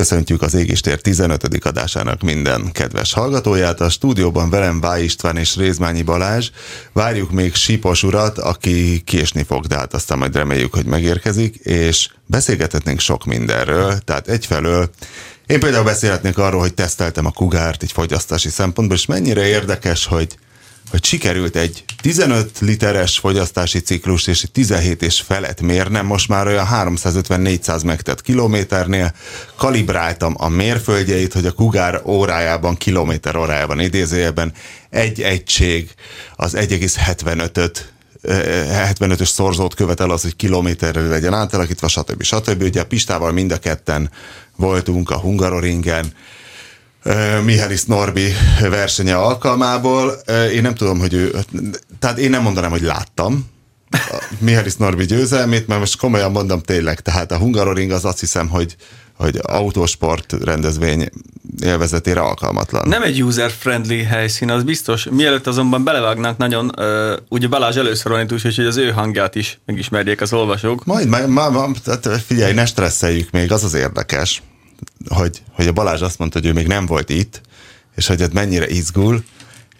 [0.00, 1.64] Köszöntjük az Égistér 15.
[1.64, 3.80] adásának minden kedves hallgatóját.
[3.80, 6.50] A stúdióban velem Váj István és Rézmányi Balázs.
[6.92, 12.08] Várjuk még Sipos urat, aki késni fog, de hát aztán majd reméljük, hogy megérkezik, és
[12.26, 13.98] beszélgethetnénk sok mindenről.
[13.98, 14.90] Tehát egyfelől
[15.46, 20.36] én például beszélhetnék arról, hogy teszteltem a kugárt egy fogyasztási szempontból, és mennyire érdekes, hogy
[20.90, 26.46] hogy sikerült egy 15 literes fogyasztási ciklus és egy 17 és felett mérnem, most már
[26.46, 29.14] olyan 350-400 megtett kilométernél
[29.56, 34.52] kalibráltam a mérföldjeit, hogy a kugár órájában, kilométer órájában idézőjelben
[34.90, 35.90] egy egység
[36.36, 42.22] az 1,75-öt 75-ös szorzót követel az, hogy kilométerre legyen átalakítva, stb.
[42.22, 42.62] stb.
[42.62, 44.10] Ugye Pistával mind a ketten
[44.56, 46.12] voltunk a Hungaroringen,
[47.44, 50.12] Mihális Norbi versenye alkalmából.
[50.52, 51.34] Én nem tudom, hogy ő,
[51.98, 53.46] tehát én nem mondanám, hogy láttam
[54.38, 58.76] Mihális Norbi győzelmét, mert most komolyan mondom tényleg, tehát a Hungaroring az azt hiszem, hogy
[59.20, 61.08] hogy autósport rendezvény
[61.62, 62.88] élvezetére alkalmatlan.
[62.88, 65.06] Nem egy user-friendly helyszín, az biztos.
[65.10, 69.60] Mielőtt azonban belevágnánk nagyon, uh, ugye Balázs először van itt, úgyhogy az ő hangját is
[69.66, 70.84] megismerjék az olvasók.
[70.84, 71.76] Majd, majd, majd
[72.26, 74.42] figyelj, ne stresszeljük még, az az érdekes,
[75.08, 77.40] hogy, hogy a Balázs azt mondta, hogy ő még nem volt itt,
[77.96, 79.24] és hogy ez mennyire izgul,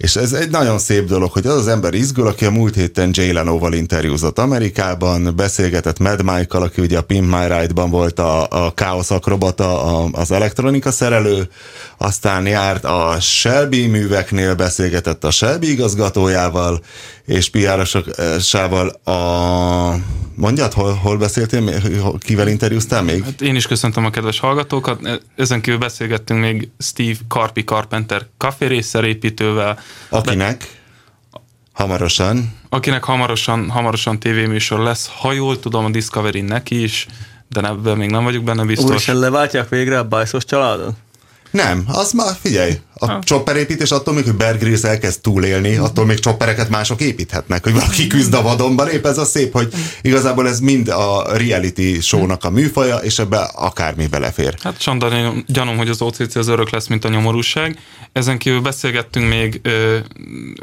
[0.00, 3.10] és ez egy nagyon szép dolog, hogy az az ember izgul, aki a múlt héten
[3.12, 8.46] Jay Leno-val interjúzott Amerikában, beszélgetett Mad Mike-kal, aki ugye a Pimp My Ride-ban volt a,
[8.66, 11.48] a káosz akrobata, a, az elektronika szerelő,
[11.96, 16.82] aztán járt a Shelby műveknél, beszélgetett a Shelby igazgatójával,
[17.26, 19.98] és PR-sával a...
[20.34, 21.82] Mondjad, hol, hol beszéltél,
[22.18, 23.24] kivel interjúztál még?
[23.24, 25.20] Hát én is köszöntöm a kedves hallgatókat.
[25.36, 29.78] Ezen kívül beszélgettünk még Steve Carpi Carpenter kaférésszerépítővel.
[30.08, 30.80] Akinek?
[31.72, 32.58] Hamarosan.
[32.68, 35.10] Akinek hamarosan, hamarosan tévéműsor lesz.
[35.18, 37.06] Ha jól tudom, a Discovery neki is,
[37.48, 38.90] de ebben még nem vagyok benne biztos.
[38.90, 40.94] Úristen, leváltják végre a bajszos családot?
[41.50, 43.18] Nem, az már figyelj, a ha.
[43.22, 48.06] csopperépítés attól még, hogy Bear Grylls elkezd túlélni, attól még csoppereket mások építhetnek, hogy valaki
[48.06, 49.72] küzd a vadonban, épp ez a szép, hogy
[50.02, 54.54] igazából ez mind a reality show-nak a műfaja, és ebbe akármi belefér.
[54.62, 57.78] Hát Sandor, gyanom, hogy az OCC az örök lesz, mint a nyomorúság.
[58.12, 59.72] Ezen kívül beszélgettünk még uh,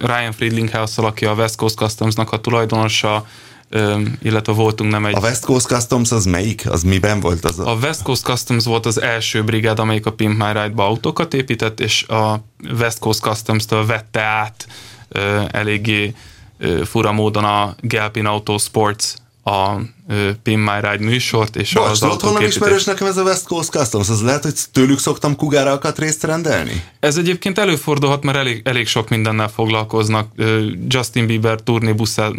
[0.02, 3.26] Ryan Friedlinghouse-szal, aki a West Coast Customs-nak a tulajdonosa,
[4.22, 5.16] illetve voltunk nem egy...
[5.16, 6.70] A West Coast Customs az melyik?
[6.70, 7.60] Az miben volt az?
[7.60, 11.34] A, a West Coast Customs volt az első brigád, amelyik a Pimp My Ride-ba autókat
[11.34, 12.44] épített, és a
[12.80, 14.68] West Coast Customs-től vette át
[15.52, 16.14] eléggé
[16.84, 19.14] fura módon a Galpin Auto Sports
[19.48, 19.82] a
[20.44, 23.70] Pin My Ride műsort, és Bocs, az tudod, honnan ismerős nekem ez a West Coast
[23.70, 24.10] Customs?
[24.10, 26.84] Az lehet, hogy tőlük szoktam kugárakat részt rendelni?
[27.00, 30.32] Ez egyébként előfordulhat, mert elég, elég sok mindennel foglalkoznak.
[30.88, 32.32] Justin Bieber turnébuszá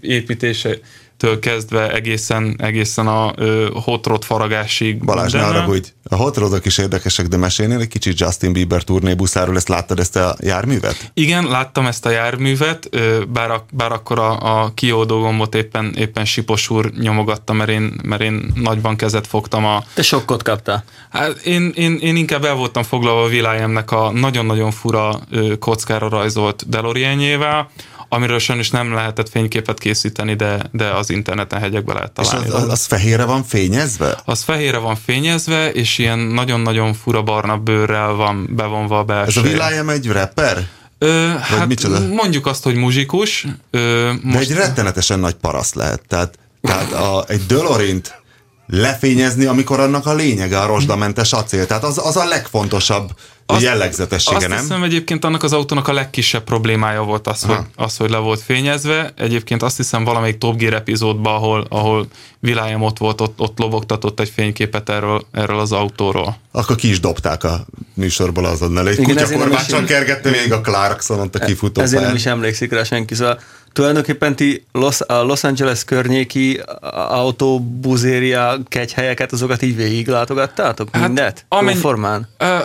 [0.00, 0.78] építése
[1.16, 5.04] től kezdve egészen, egészen a ö, hot rod faragásig.
[5.04, 5.92] Balázs, ne haragudj.
[6.08, 10.16] A hot rodok is érdekesek, de mesélnél egy kicsit Justin Bieber turnébuszáról, ezt láttad ezt
[10.16, 11.10] a járművet?
[11.14, 12.88] Igen, láttam ezt a járművet,
[13.28, 17.92] bár, a, bár akkor a, a kiódó gombot éppen, éppen Sipos úr nyomogatta, mert én,
[18.02, 19.84] mert én nagyban kezet fogtam a...
[19.94, 20.84] Te sokkot kaptál?
[21.10, 25.20] Hát én, én, én inkább el voltam foglalva a világemnek a nagyon-nagyon fura
[25.58, 27.70] kockára rajzolt DeLoreanjével,
[28.14, 32.46] amiről sajnos nem lehetett fényképet készíteni, de, de az interneten hegyekbe lehet találni.
[32.46, 34.18] És az, az, az fehérre van fényezve?
[34.24, 39.40] Az fehérre van fényezve, és ilyen nagyon-nagyon fura barna bőrrel van bevonva a belső.
[39.40, 40.66] Ez a Will egy rapper?
[40.98, 42.00] Ö, hát micsoda?
[42.00, 43.46] mondjuk azt, hogy muzsikus.
[43.70, 44.48] Ö, most...
[44.48, 46.02] De egy rettenetesen nagy paraszt lehet.
[46.08, 48.22] Tehát, tehát a, egy Dölorint
[48.66, 51.66] lefényezni, amikor annak a lényege a rozsdamentes acél.
[51.66, 53.10] Tehát az, az a legfontosabb
[53.46, 54.58] Azt, jellegzetessége, azt nem?
[54.58, 58.40] hiszem egyébként annak az autónak a legkisebb problémája volt az, hogy, az hogy le volt
[58.40, 59.12] fényezve.
[59.16, 62.06] Egyébként azt hiszem valamelyik Top Gear epizódban, ahol, ahol
[62.40, 66.36] Vilájam ott volt, ott, ott lobogtatott egy fényképet erről, erről az autóról.
[66.50, 68.88] Akkor ki is dobták a műsorból azonnal.
[68.88, 73.14] Egy kutyakormácson kergette még a Clarkson a kifutó Ezért nem is emlékszik rá senki.
[73.14, 73.40] Szóval
[73.74, 76.60] tulajdonképpen ti Los, a Los Angeles környéki
[77.08, 80.88] autóbuzéria kegyhelyeket, azokat így végig látogattátok?
[80.92, 81.44] Hát, Mindet?
[81.48, 82.28] amennyi- formán?
[82.38, 82.56] Ö,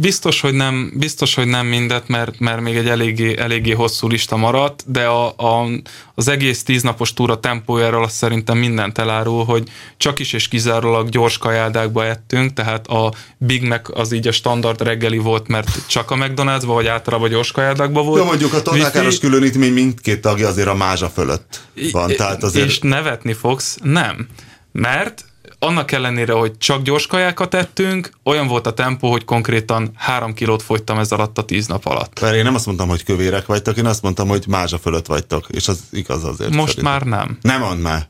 [0.00, 4.36] Biztos, hogy nem, biztos, hogy nem mindet, mert, mert még egy eléggé, eléggé hosszú lista
[4.36, 5.66] maradt, de a, a,
[6.14, 11.38] az egész tíznapos túra tempójáról azt szerintem mindent elárul, hogy csak is és kizárólag gyors
[11.38, 16.14] kajádákba ettünk, tehát a Big Mac az így a standard reggeli volt, mert csak a
[16.16, 18.20] McDonald'sba, vagy általában gyors kajádákba volt.
[18.20, 21.60] Jó, mondjuk a tolnákáros Wifi- különítmény mindkét tagja azért a mázsa fölött
[21.92, 22.66] van, tehát azért...
[22.66, 24.28] És nevetni fogsz, nem.
[24.72, 25.24] Mert
[25.58, 30.62] annak ellenére, hogy csak gyors kajákat ettünk, olyan volt a tempó, hogy konkrétan három kilót
[30.62, 32.20] fogytam ez alatt a tíz nap alatt.
[32.20, 35.46] Mert én nem azt mondtam, hogy kövérek vagytok, én azt mondtam, hogy mázsa fölött vagytok,
[35.50, 36.54] és az igaz azért.
[36.54, 36.92] Most szerintem.
[36.92, 37.38] már nem.
[37.42, 38.08] Nem mondd már.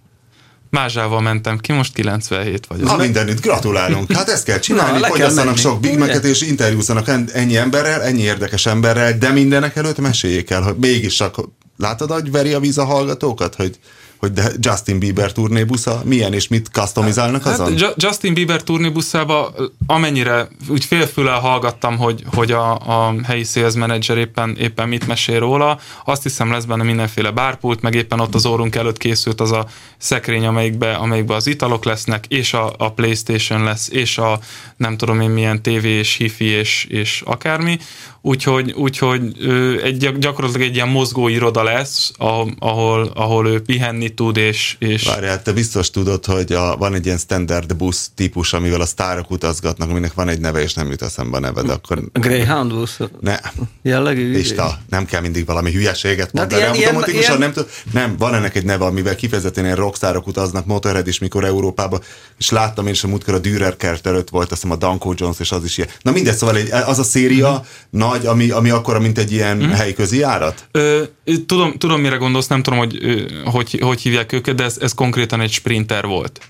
[0.70, 2.88] Mázsával mentem ki, most 97 vagyok.
[2.88, 4.12] Ha mindenütt, gratulálunk.
[4.12, 5.98] Hát ezt kell csinálni, Na, fogyasszanak sok Big?
[5.98, 10.76] Mac-et, és interjúzzanak en- ennyi emberrel, ennyi érdekes emberrel, de mindenek előtt meséljék el, hogy
[10.76, 11.36] mégis csak,
[11.80, 13.78] látod, hogy veri a víz a hallgatókat, hogy,
[14.20, 16.02] hogy de Justin Bieber turnébusza?
[16.04, 17.66] Milyen, és mit customizálnak azon?
[17.66, 19.54] Hát Ju- Justin Bieber turnébuszába
[19.86, 25.38] amennyire úgy félfüllel hallgattam, hogy, hogy a, a helyi sales manager éppen, éppen mit mesél
[25.38, 29.52] róla, azt hiszem lesz benne mindenféle bárpult, meg éppen ott az órunk előtt készült az
[29.52, 29.66] a
[29.98, 34.38] szekrény, amelyikbe, amelyikbe az italok lesznek, és a, a Playstation lesz, és a
[34.76, 37.78] nem tudom én milyen TV és hifi és, és akármi,
[38.22, 39.36] úgyhogy, úgyhogy
[39.82, 42.12] egy, gyak- gyakorlatilag egy ilyen mozgó iroda lesz,
[42.58, 47.04] ahol, ahol, ő pihenni tud, és, és Várjál, te biztos tudod, hogy a, van egy
[47.06, 51.02] ilyen standard busz típus, amivel a sztárok utazgatnak, aminek van egy neve, és nem jut
[51.02, 53.38] eszembe a neved, akkor Greyhound busz ne.
[53.82, 54.32] jellegű?
[54.32, 56.60] Lista, nem kell mindig valami hülyeséget Hát mondani.
[56.60, 60.26] ilyen- ilyen, ilyen- ilyen- nem, tud, nem, van ennek egy neve, amivel kifejezetten ilyen rockstárok
[60.26, 62.00] utaznak, Motorhead is, mikor Európába,
[62.38, 65.12] és láttam én is, a múltkor a Dürer kert előtt volt, azt hiszem a Danko
[65.16, 65.90] Jones, és az is ilyen.
[66.02, 67.98] Na mindegy, szóval egy, az a széria Mhm.
[68.10, 70.68] Nagy, ami, ami akkora, mint egy ilyen helyközi járat?
[70.70, 71.02] Ö,
[71.46, 72.98] tudom, tudom, mire gondolsz, nem tudom, hogy
[73.44, 76.40] hogy, hogy hívják őket, de ez, ez konkrétan egy sprinter volt.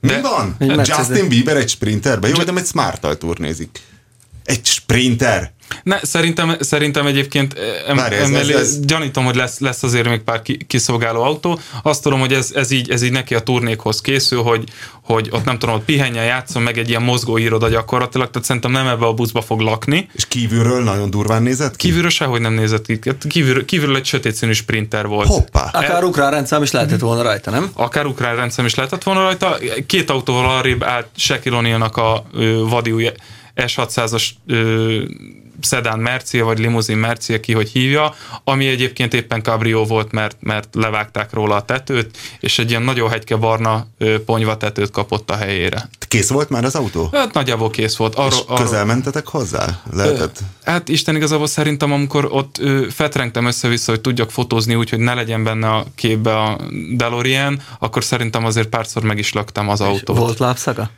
[0.00, 0.56] De, Mi van?
[0.84, 2.28] Justin Bieber egy sprinterbe?
[2.28, 3.80] Jó, de egy smart turnézik.
[4.48, 5.52] Egy sprinter?
[5.82, 7.58] Ne, szerintem, szerintem egyébként
[7.88, 11.22] em, Várj, ez- emellé, ez- ez- gyanítom, hogy lesz, lesz azért még pár ki, kiszolgáló
[11.22, 11.58] autó.
[11.82, 14.64] Azt tudom, hogy ez, ez, így, ez így neki a turnékhoz készül, hogy,
[15.02, 18.70] hogy ott nem tudom, ott pihenjen, játszon meg egy ilyen mozgó iroda gyakorlatilag, tehát szerintem
[18.70, 20.08] nem ebbe a buszba fog lakni.
[20.12, 21.86] És kívülről nagyon durván nézett ki?
[21.86, 22.98] Kívülről sehogy nem nézett ki.
[23.04, 25.26] Hát Kívülről, kívülről egy sötét színű sprinter volt.
[25.28, 25.70] Hoppá!
[25.72, 27.70] Akár ukrán rendszám is lehetett volna rajta, nem?
[27.74, 29.58] akár ukrán rendszem is lehetett volna rajta.
[29.86, 33.12] Két autóval arrébb állt Shaquille a ö, vadi
[33.62, 35.02] S600-as ö,
[35.60, 38.14] szedán Mercia, vagy limuzin Mercia, ki hogy hívja,
[38.44, 43.10] ami egyébként éppen cabrio volt, mert, mert levágták róla a tetőt, és egy ilyen nagyon
[43.10, 45.88] hegyke barna ö, ponyva tetőt kapott a helyére.
[46.08, 47.08] Kész volt már az autó?
[47.12, 48.12] Hát nagyjából kész volt.
[48.12, 49.82] És Arról, arról, közel mentetek hozzá?
[49.92, 50.38] Lehetett?
[50.64, 55.14] Hát Isten igazából szerintem, amikor ott ö, fetrengtem össze-vissza, hogy tudjak fotózni úgy, hogy ne
[55.14, 56.58] legyen benne a képbe a
[56.96, 60.16] DeLorean, akkor szerintem azért párszor meg is laktam az autót.
[60.16, 60.90] Volt lábszaka?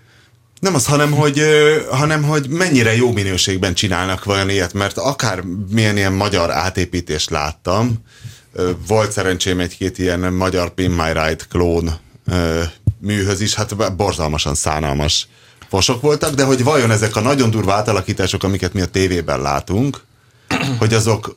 [0.61, 1.43] Nem az, hanem hogy,
[1.91, 8.05] hanem hogy mennyire jó minőségben csinálnak vajon ilyet, mert akár milyen ilyen magyar átépítést láttam,
[8.87, 11.99] volt szerencsém egy-két ilyen magyar Pin My Ride klón
[12.99, 15.29] műhöz is, hát borzalmasan szánalmas
[15.69, 20.01] fosok voltak, de hogy vajon ezek a nagyon durva átalakítások, amiket mi a tévében látunk,
[20.79, 21.37] hogy azok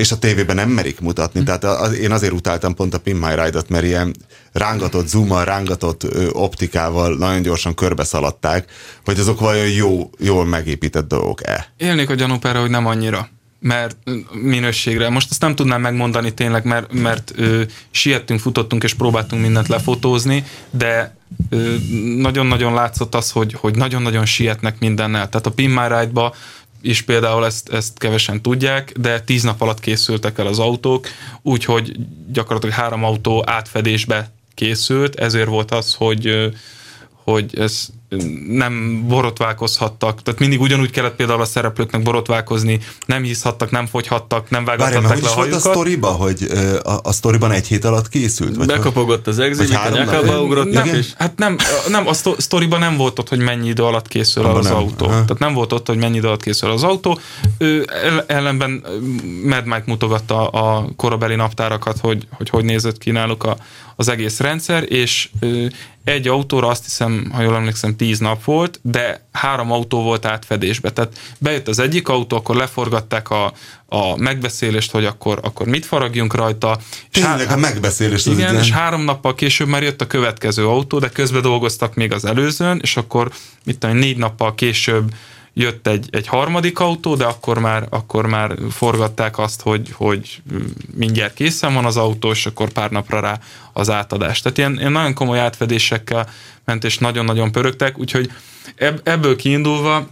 [0.00, 3.34] és a tévében nem merik mutatni, tehát az, én azért utáltam pont a Pin My
[3.34, 4.14] Ride-ot, mert ilyen
[4.52, 8.70] rángatott zoommal, rángatott ö, optikával nagyon gyorsan körbe szaladták,
[9.04, 11.72] hogy azok vajon jó, jól megépített dolgok-e.
[11.76, 13.28] Élnék a gyanúpára, hogy nem annyira
[13.62, 13.96] mert
[14.32, 15.08] minőségre.
[15.08, 20.44] Most azt nem tudnám megmondani tényleg, mert, mert ö, siettünk, futottunk és próbáltunk mindent lefotózni,
[20.70, 21.16] de
[22.16, 25.28] nagyon-nagyon látszott az, hogy, hogy nagyon-nagyon sietnek mindennel.
[25.28, 26.34] Tehát a Pin My Ride-ba
[26.82, 31.06] is például ezt, ezt kevesen tudják, de tíz nap alatt készültek el az autók,
[31.42, 31.96] úgyhogy
[32.32, 36.50] gyakorlatilag három autó átfedésbe készült, ezért volt az, hogy
[37.24, 37.88] hogy ez
[38.48, 44.64] nem borotválkozhattak, tehát mindig ugyanúgy kellett például a szereplőknek borotválkozni, nem hiszhattak, nem fogyhattak, nem
[44.64, 45.60] vágathatták hogy le a is volt a hajukat.
[45.72, 46.46] sztoriba, hogy
[46.82, 48.56] a, a sztoriban egy hét alatt készült?
[48.56, 48.66] Vagy?
[48.66, 50.42] Bekapogott az Vagy a nyakába nap?
[50.42, 51.56] ugrottak, Nem, és hát nem,
[51.88, 54.66] nem, a szto- sztoriban nem volt ott, hogy mennyi idő alatt készül el Abban az
[54.68, 54.76] nem.
[54.76, 55.04] autó.
[55.04, 55.14] Aha.
[55.14, 57.18] Tehát nem volt ott, hogy mennyi idő alatt készül az autó.
[57.58, 58.84] Ő el- ellenben
[59.44, 63.56] Mad Mike mutogatta a korabeli naptárakat, hogy hogy, hogy nézett ki náluk a,
[64.00, 65.28] az egész rendszer, és
[66.04, 70.90] egy autóra azt hiszem, ha jól emlékszem, tíz nap volt, de három autó volt átfedésbe.
[70.90, 73.52] Tehát bejött az egyik autó, akkor leforgatták a,
[73.86, 76.78] a megbeszélést, hogy akkor, akkor mit faragjunk rajta.
[77.10, 78.26] Tényleg há- a megbeszélést.
[78.26, 82.12] Igen, igen, és három nappal később már jött a következő autó, de közben dolgoztak még
[82.12, 83.32] az előzőn, és akkor
[83.64, 85.14] mit tudom, négy nappal később
[85.54, 90.42] jött egy, egy harmadik autó, de akkor már, akkor már forgatták azt, hogy, hogy
[90.94, 93.38] mindjárt készen van az autó, és akkor pár napra rá
[93.72, 94.40] az átadás.
[94.40, 96.28] Tehát ilyen, ilyen nagyon komoly átfedésekkel
[96.64, 98.30] ment, és nagyon-nagyon pörögtek, úgyhogy
[99.02, 100.06] ebből kiindulva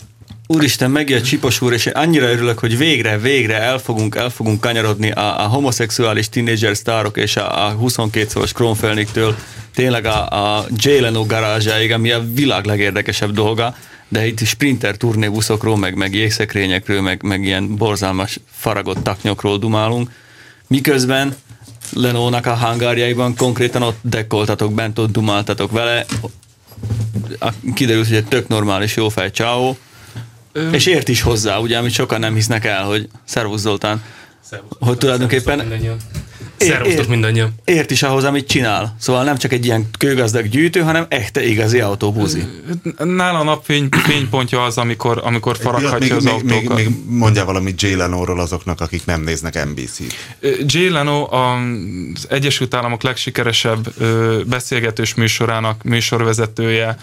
[0.50, 4.60] Úristen, megjött Csipos úr, és én annyira örülök, hogy végre, végre el fogunk, el fogunk
[4.60, 9.36] kanyarodni a, a homoszexuális tínédzser sztárok és a, a 22 szoros Kronfelniktől
[9.74, 13.76] tényleg a, a Jay Leno garázsáig, ami a világ legérdekesebb dolga
[14.08, 20.10] de itt sprinter turnébuszokról, meg, meg jégszekrényekről, meg, meg ilyen borzalmas faragott taknyokról dumálunk,
[20.66, 21.34] miközben
[21.92, 26.06] Lenónak a hangárjaiban konkrétan ott dekkoltatok bent, ott dumáltatok vele,
[27.74, 29.78] kiderült, hogy egy tök normális jófej csáó,
[30.52, 30.70] Ö...
[30.70, 34.02] és ért is hozzá, ugye, amit sokan nem hisznek el, hogy Szervusz Zoltán,
[34.40, 35.72] Szervusz, hogy tulajdonképpen
[36.58, 37.54] Szervusztok mindannyian.
[37.64, 38.96] Ért is ahhoz, amit csinál.
[38.98, 42.42] Szóval nem csak egy ilyen kőgazdag gyűjtő, hanem echte igazi autóbúzi.
[42.98, 47.94] Nála a napfény fénypontja az, amikor, amikor faraghatja az még, még, még, mondjál valamit Jay
[47.94, 50.14] Leno-ról azoknak, akik nem néznek NBC-t.
[50.66, 53.94] Jay Leno az Egyesült Államok legsikeresebb
[54.46, 56.96] beszélgetős műsorának műsorvezetője,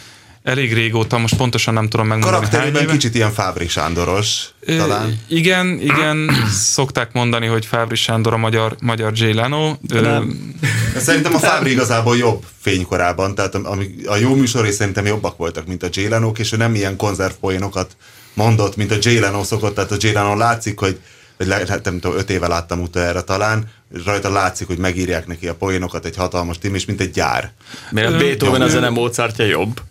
[0.46, 2.46] elég régóta, most pontosan nem tudom megmondani.
[2.46, 5.20] Karakterében kicsit ilyen Fábri Sándoros talán.
[5.28, 9.76] Igen, igen, szokták mondani, hogy Fábri Sándor a magyar, magyar Jay Leno.
[9.82, 10.56] Nem.
[10.98, 15.84] Szerintem a Fábri igazából jobb fénykorában, tehát a, a jó műsorai szerintem jobbak voltak, mint
[15.84, 17.96] a Jay leno és ő nem ilyen konzervpoénokat
[18.34, 21.00] mondott, mint a Jay Leno szokott, tehát a Jay Leno látszik, hogy
[21.38, 25.28] vagy lehet, hát nem tudom, öt éve láttam utoljára talán, és rajta látszik, hogy megírják
[25.28, 27.52] neki a poénokat egy hatalmas tím, és mint egy gyár.
[27.92, 29.82] Mert a Beethoven a zene Mozartja jobb.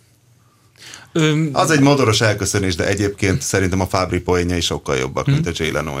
[1.17, 5.31] Öm, az egy modoros elköszönés, de egyébként szerintem a Fábri poénjai sokkal jobbak, hm.
[5.31, 5.93] mint a Jay leno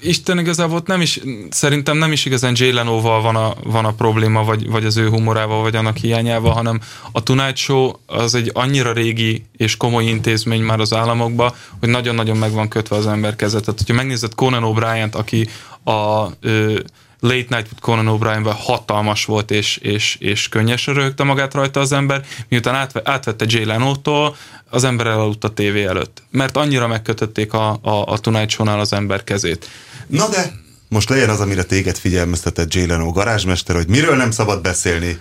[0.00, 1.20] Isten igazából nem is,
[1.50, 5.08] szerintem nem is igazán Jay Leno-val van a, van a probléma, vagy, vagy az ő
[5.08, 6.80] humorával, vagy annak hiányával, hanem
[7.12, 12.36] a Tonight Show az egy annyira régi és komoly intézmény már az államokban, hogy nagyon-nagyon
[12.36, 13.64] meg van kötve az ember kezet.
[13.64, 15.48] Tehát, hogyha megnézed Conan O'Brien-t, aki
[15.84, 16.78] a ö,
[17.24, 21.92] Late Night with Conan obrien hatalmas volt, és, és, és könnyesre röhögte magát rajta az
[21.92, 24.36] ember, miután átve, átvette Jay Leno-tól,
[24.70, 26.22] az ember elaludt a tévé előtt.
[26.30, 29.68] Mert annyira megkötötték a, a, a Tonight Show-nál az ember kezét.
[30.06, 30.52] Na de,
[30.88, 35.18] most legyen az, amire téged figyelmeztetett Jay Leno garázsmester, hogy miről nem szabad beszélni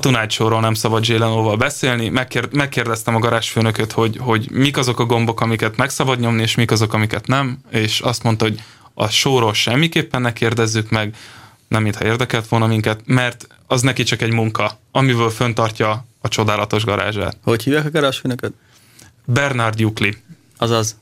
[0.00, 2.08] a Show-ról nem szabad Jay Leno-val beszélni.
[2.08, 6.54] Megkér, megkérdeztem a garázsfőnököt, hogy, hogy mik azok a gombok, amiket meg szabad nyomni, és
[6.54, 8.60] mik azok, amiket nem, és azt mondta, hogy
[8.94, 11.16] a sóról semmiképpen ne kérdezzük meg,
[11.68, 16.84] nem mintha érdekelt volna minket, mert az neki csak egy munka, amiből föntartja a csodálatos
[16.84, 17.36] garázsát.
[17.42, 18.52] Hogy hívják a garázsfőnököt?
[19.24, 20.16] Bernard Jukli.
[20.56, 21.00] Azaz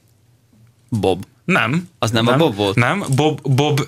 [0.89, 1.25] Bob.
[1.45, 1.89] Nem.
[1.99, 2.77] Az nem, nem a Bob volt?
[2.77, 3.81] Nem, Bob, Bob,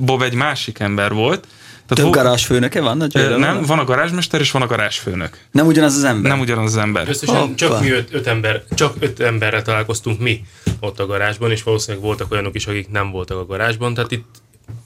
[0.00, 1.46] Bob egy másik ember volt,
[1.86, 3.00] tehát Több garázsfőnöke van?
[3.00, 5.38] A nem, van a garázsmester és van a garázsfőnök.
[5.50, 6.30] Nem ugyanaz az ember?
[6.30, 7.08] Nem ugyanaz az ember.
[7.08, 7.54] Összesen Hoppa.
[7.54, 10.44] csak mi öt, öt ember, csak öt emberre találkoztunk mi
[10.80, 13.94] ott a garázsban, és valószínűleg voltak olyanok is, akik nem voltak a garázsban.
[13.94, 14.26] Tehát itt,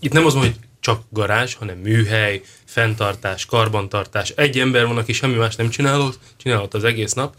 [0.00, 4.30] itt nem az van, hogy csak garázs, hanem műhely, fenntartás, karbantartás.
[4.30, 7.34] Egy ember van, aki semmi más nem csinálott, csinálott az egész nap,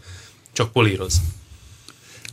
[0.54, 1.22] csak políroz.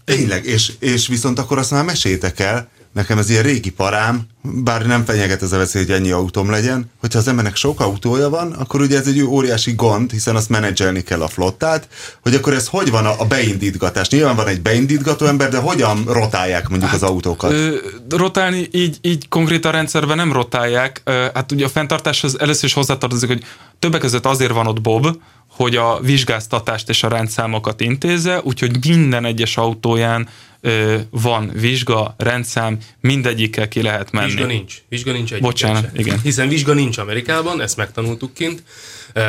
[0.05, 4.87] Tényleg, és, és viszont akkor azt már mesétek el, nekem ez ilyen régi parám, bár
[4.87, 8.53] nem fenyeget ez a veszély, hogy ennyi autóm legyen, hogyha az embernek sok autója van,
[8.53, 11.89] akkor ugye ez egy óriási gond, hiszen azt menedzselni kell a flottát,
[12.23, 14.09] hogy akkor ez hogy van a, a beindítgatás?
[14.09, 17.51] Nyilván van egy beindítgató ember, de hogyan rotálják mondjuk hát, az autókat?
[17.51, 17.77] Ö,
[18.09, 21.01] rotálni így, így konkrét a rendszerben nem rotálják.
[21.05, 23.43] Ö, hát ugye a fenntartáshoz először is hozzátartozik, hogy
[23.79, 25.07] többek között azért van ott Bob,
[25.57, 30.29] hogy a vizsgáztatást és a rendszámokat intézze, úgyhogy minden egyes autóján
[31.11, 34.27] van vizsga, rendszám, mindegyikkel ki lehet menni.
[34.27, 34.75] Vizsga nincs.
[34.89, 35.41] Vizsga nincs egy.
[35.41, 36.21] Bocsánat, igen.
[36.23, 38.63] Hiszen vizsga nincs Amerikában, ezt megtanultuk kint.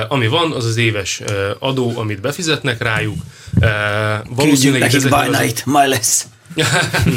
[0.07, 1.21] Ami van, az az éves
[1.59, 3.17] adó, amit befizetnek rájuk.
[4.29, 6.23] Valószínűleg nekik by night, my less.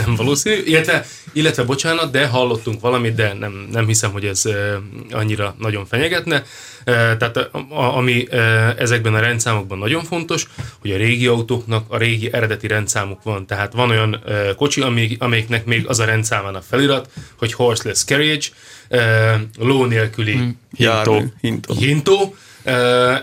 [0.04, 4.42] nem valószínű, illetve, illetve bocsánat, de hallottunk valamit, de nem, nem hiszem, hogy ez
[5.10, 6.44] annyira nagyon fenyegetne.
[6.84, 8.26] Tehát a, ami
[8.78, 10.46] ezekben a rendszámokban nagyon fontos,
[10.80, 13.46] hogy a régi autóknak a régi eredeti rendszámuk van.
[13.46, 14.22] Tehát van olyan
[14.56, 14.80] kocsi,
[15.18, 18.46] amelyiknek még az a rendszámának felirat, hogy horseless carriage,
[19.58, 20.58] ló nélküli hmm.
[20.76, 21.24] hintó.
[21.40, 21.74] hintó.
[21.74, 22.34] hintó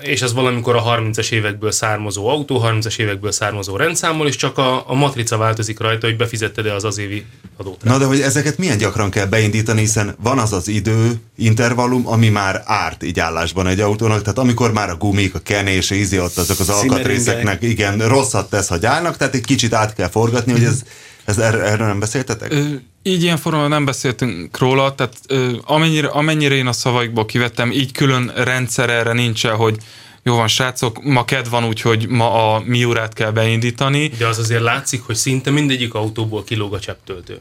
[0.01, 4.89] és ez valamikor a 30-as évekből származó autó, 30-as évekből származó rendszámmal, és csak a,
[4.89, 7.25] a matrica változik rajta, hogy befizetted-e az az évi
[7.57, 7.83] adót.
[7.83, 12.29] Na de hogy ezeket milyen gyakran kell beindítani, hiszen van az az idő intervallum, ami
[12.29, 16.37] már árt így állásban egy autónak, tehát amikor már a gumik, a kenés, ízi ott
[16.37, 20.63] azok az alkatrészeknek, igen, rosszat tesz, hogy állnak, tehát egy kicsit át kell forgatni, hogy
[20.63, 20.83] ez,
[21.25, 22.51] ez er, erről nem beszéltetek?
[22.51, 22.63] Ö,
[23.03, 27.91] így ilyen formában nem beszéltünk róla, tehát ö, amennyire, amennyire én a szavaikból kivettem, így
[27.91, 29.77] külön rendszer erre nincsen, hogy
[30.23, 34.07] jó van, srácok, ma ked van, úgyhogy ma a Miurát kell beindítani.
[34.07, 37.39] De az azért látszik, hogy szinte mindegyik autóból kilóg a csepptöltő.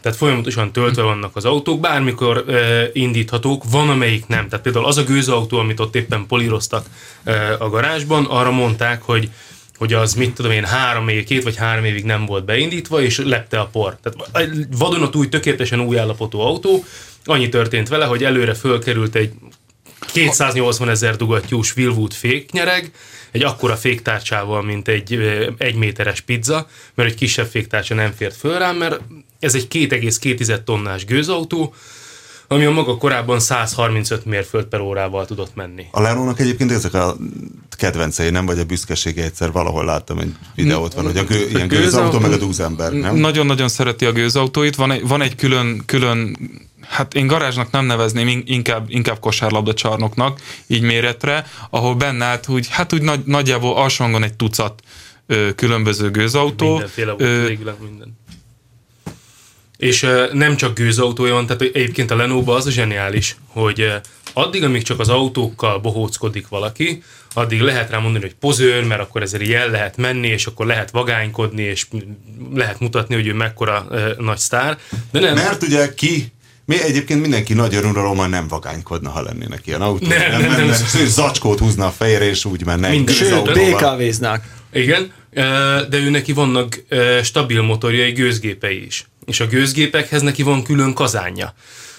[0.00, 4.48] Tehát folyamatosan töltve vannak az autók, bármikor e, indíthatók, van amelyik nem.
[4.48, 6.86] Tehát például az a gőzautó, amit ott éppen políroztak
[7.24, 9.30] e, a garázsban, arra mondták, hogy
[9.78, 13.18] hogy az mit tudom én, három év, két vagy három évig nem volt beindítva, és
[13.18, 13.98] lepte a por.
[14.02, 14.46] Tehát
[14.78, 16.84] vadonatúj, tökéletesen új állapotú autó,
[17.24, 19.32] annyi történt vele, hogy előre fölkerült egy
[20.12, 22.90] 280 ezer dugattyús Wilwood féknyereg,
[23.30, 25.12] egy akkora féktárcsával, mint egy
[25.58, 29.00] egy méteres pizza, mert egy kisebb féktárcsa nem fért föl rám, mert
[29.38, 31.74] ez egy 2,2 tonnás gőzautó,
[32.48, 35.86] ami a maga korábban 135 mérföld per órával tudott menni.
[35.90, 37.16] A Lerónak egyébként ezek a
[37.70, 38.46] kedvencei, nem?
[38.46, 42.32] Vagy a büszkesége egyszer valahol láttam egy videót van, hogy a gő, ilyen gőzautó, meg
[42.32, 43.16] a dúzember, nem?
[43.16, 44.76] Nagyon-nagyon szereti a gőzautóit.
[44.76, 46.36] Van egy, van egy külön, külön
[46.88, 52.68] hát én garázsnak nem nevezném, inkább, inkább kosárlabda csarnoknak, így méretre, ahol benne állt, hogy
[52.70, 54.82] hát úgy nagy, nagyjából alsóangon egy tucat
[55.26, 56.70] ö, különböző gőzautó.
[56.70, 58.18] Mindenféle volt, ö, minden.
[59.78, 63.94] És uh, nem csak gőzautója van, tehát egyébként a Lenovo az a zseniális, hogy uh,
[64.32, 67.02] addig, amíg csak az autókkal bohóckodik valaki,
[67.34, 70.90] addig lehet rá mondani, hogy pozőr, mert akkor ezzel jel lehet menni, és akkor lehet
[70.90, 71.86] vagánykodni, és
[72.54, 74.78] lehet mutatni, hogy ő mekkora uh, nagy sztár.
[75.12, 75.34] De nem.
[75.34, 76.32] Mert ugye ki
[76.68, 80.08] mi egyébként mindenki nagy örömralommal nem vagánykodna, ha lennének ilyen autók.
[80.08, 82.88] Nem, nem, nem, nem, nem, zacskót húzna a fejre, és úgy menne.
[82.88, 84.44] Minden, sőt, BKV-znák.
[84.72, 85.12] Igen,
[85.88, 86.82] de ő neki vannak
[87.22, 91.54] stabil motorjai, gőzgépei is és a gőzgépekhez neki van külön kazánja.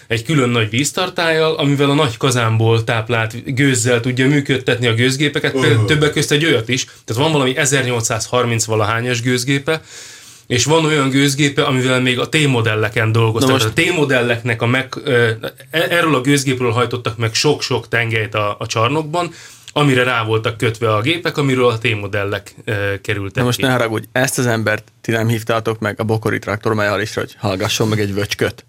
[0.07, 5.85] Egy külön nagy víztartályal, amivel a nagy kazánból táplált gőzzel tudja működtetni a gőzgépeket, uh.
[5.85, 9.81] többek közt egy olyat is, tehát van valami 1830 valahányas gőzgépe,
[10.47, 13.51] és van olyan gőzgépe, amivel még a T-modelleken dolgoztak.
[13.51, 13.65] Most...
[13.65, 19.33] A T-modelleknek a meg, e- erről a gőzgépről hajtottak meg sok-sok tengelyt a, a csarnokban,
[19.79, 23.63] amire rá voltak kötve a gépek, amiről a T-modellek e, kerültek Na most ki.
[23.65, 27.87] ne haragudj, ezt az embert ti nem hívtátok meg a Bokori traktor is, hogy hallgasson
[27.87, 28.65] meg egy vöcsköt.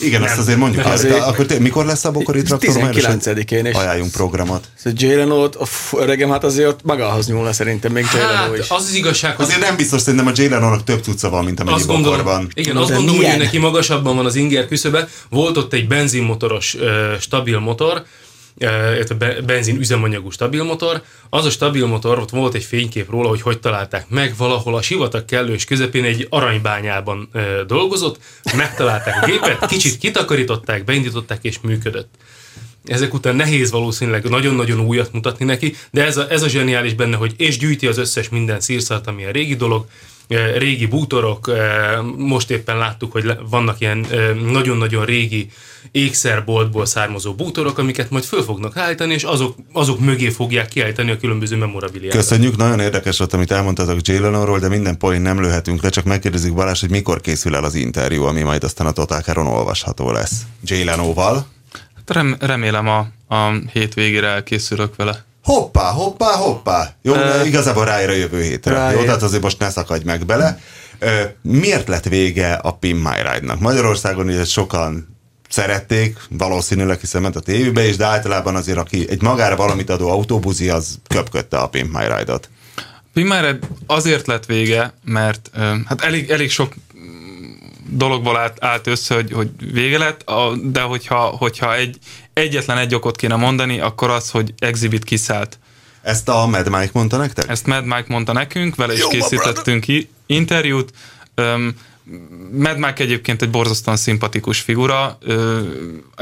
[0.00, 0.30] Igen, nem.
[0.30, 0.84] azt azért mondjuk.
[0.84, 2.74] Azért, akkor te, mikor lesz a Bokori traktor?
[2.74, 3.64] 19-én.
[3.64, 4.64] És ajánljunk programot.
[4.74, 5.58] Szóval Jalen ott,
[5.92, 8.70] öregem, hát azért ott magához nyúlna szerintem még Jalen hát, is.
[8.70, 9.44] az az igazság, hogy...
[9.44, 12.48] Azért nem biztos, szerintem a Jalen több cucca van, mint amennyi azt gondolom, bokorban.
[12.54, 15.08] Igen, azt gondolom, hogy neki magasabban van az inger küszöbe.
[15.30, 16.76] Volt ott egy benzinmotoros
[17.20, 18.04] stabil motor,
[18.58, 21.02] illetve benzin üzemanyagú stabilmotor.
[21.30, 25.24] Az a stabilmotor, ott volt egy fénykép róla, hogy hogy találták meg, valahol a sivatag
[25.24, 27.30] kellős közepén egy aranybányában
[27.66, 28.18] dolgozott,
[28.56, 32.14] megtalálták a gépet, kicsit kitakarították, beindították és működött.
[32.84, 37.16] Ezek után nehéz valószínűleg nagyon-nagyon újat mutatni neki, de ez a, ez a zseniális benne,
[37.16, 39.86] hogy és gyűjti az összes minden szírszart, ami a régi dolog,
[40.58, 41.50] régi bútorok,
[42.16, 44.06] most éppen láttuk, hogy vannak ilyen
[44.50, 45.50] nagyon-nagyon régi
[45.90, 51.16] ékszerboltból származó bútorok, amiket majd föl fognak állítani, és azok, azok mögé fogják kiállítani a
[51.16, 52.20] különböző memorabiliákat.
[52.20, 54.18] Köszönjük, nagyon érdekes volt, amit elmondtatok Jay
[54.58, 58.24] de minden poén nem lőhetünk le, csak megkérdezik Balázs, hogy mikor készül el az interjú,
[58.24, 60.42] ami majd aztán a Totálkáron olvasható lesz.
[60.64, 61.46] Jay Leno-val.
[61.94, 62.98] Hát rem, remélem a,
[63.34, 63.52] a
[63.94, 65.25] végére elkészülök vele.
[65.46, 66.94] Hoppá, hoppá, hoppá.
[67.02, 68.72] Jó, uh, igazából ráér a jövő hétre.
[68.74, 68.96] Ráér.
[68.96, 70.60] Jó, tehát azért most ne szakadj meg bele.
[71.42, 73.60] Miért lett vége a Pin My Ride-nak?
[73.60, 75.16] Magyarországon ugye sokan
[75.48, 80.10] szerették, valószínűleg, hiszen ment a tévébe is, de általában azért, aki egy magára valamit adó
[80.10, 82.48] autóbuzi, az köpködte a Pimp My Ride-ot.
[83.12, 85.50] Pimp My Ride azért lett vége, mert
[85.86, 86.74] hát elég, elég sok
[87.90, 90.30] dologból állt, állt össze, hogy, hogy vége lett,
[90.62, 91.98] de hogyha, hogyha egy,
[92.36, 95.58] egyetlen egy okot kéne mondani, akkor az, hogy Exhibit kiszállt.
[96.02, 97.48] Ezt a Mad Mike mondta nektek?
[97.48, 99.84] Ezt Mad Mike mondta nekünk, vele is Jó, készítettünk
[100.26, 100.92] interjút.
[101.36, 101.74] Um,
[102.52, 105.18] Mad Mike egyébként egy borzasztóan szimpatikus figura.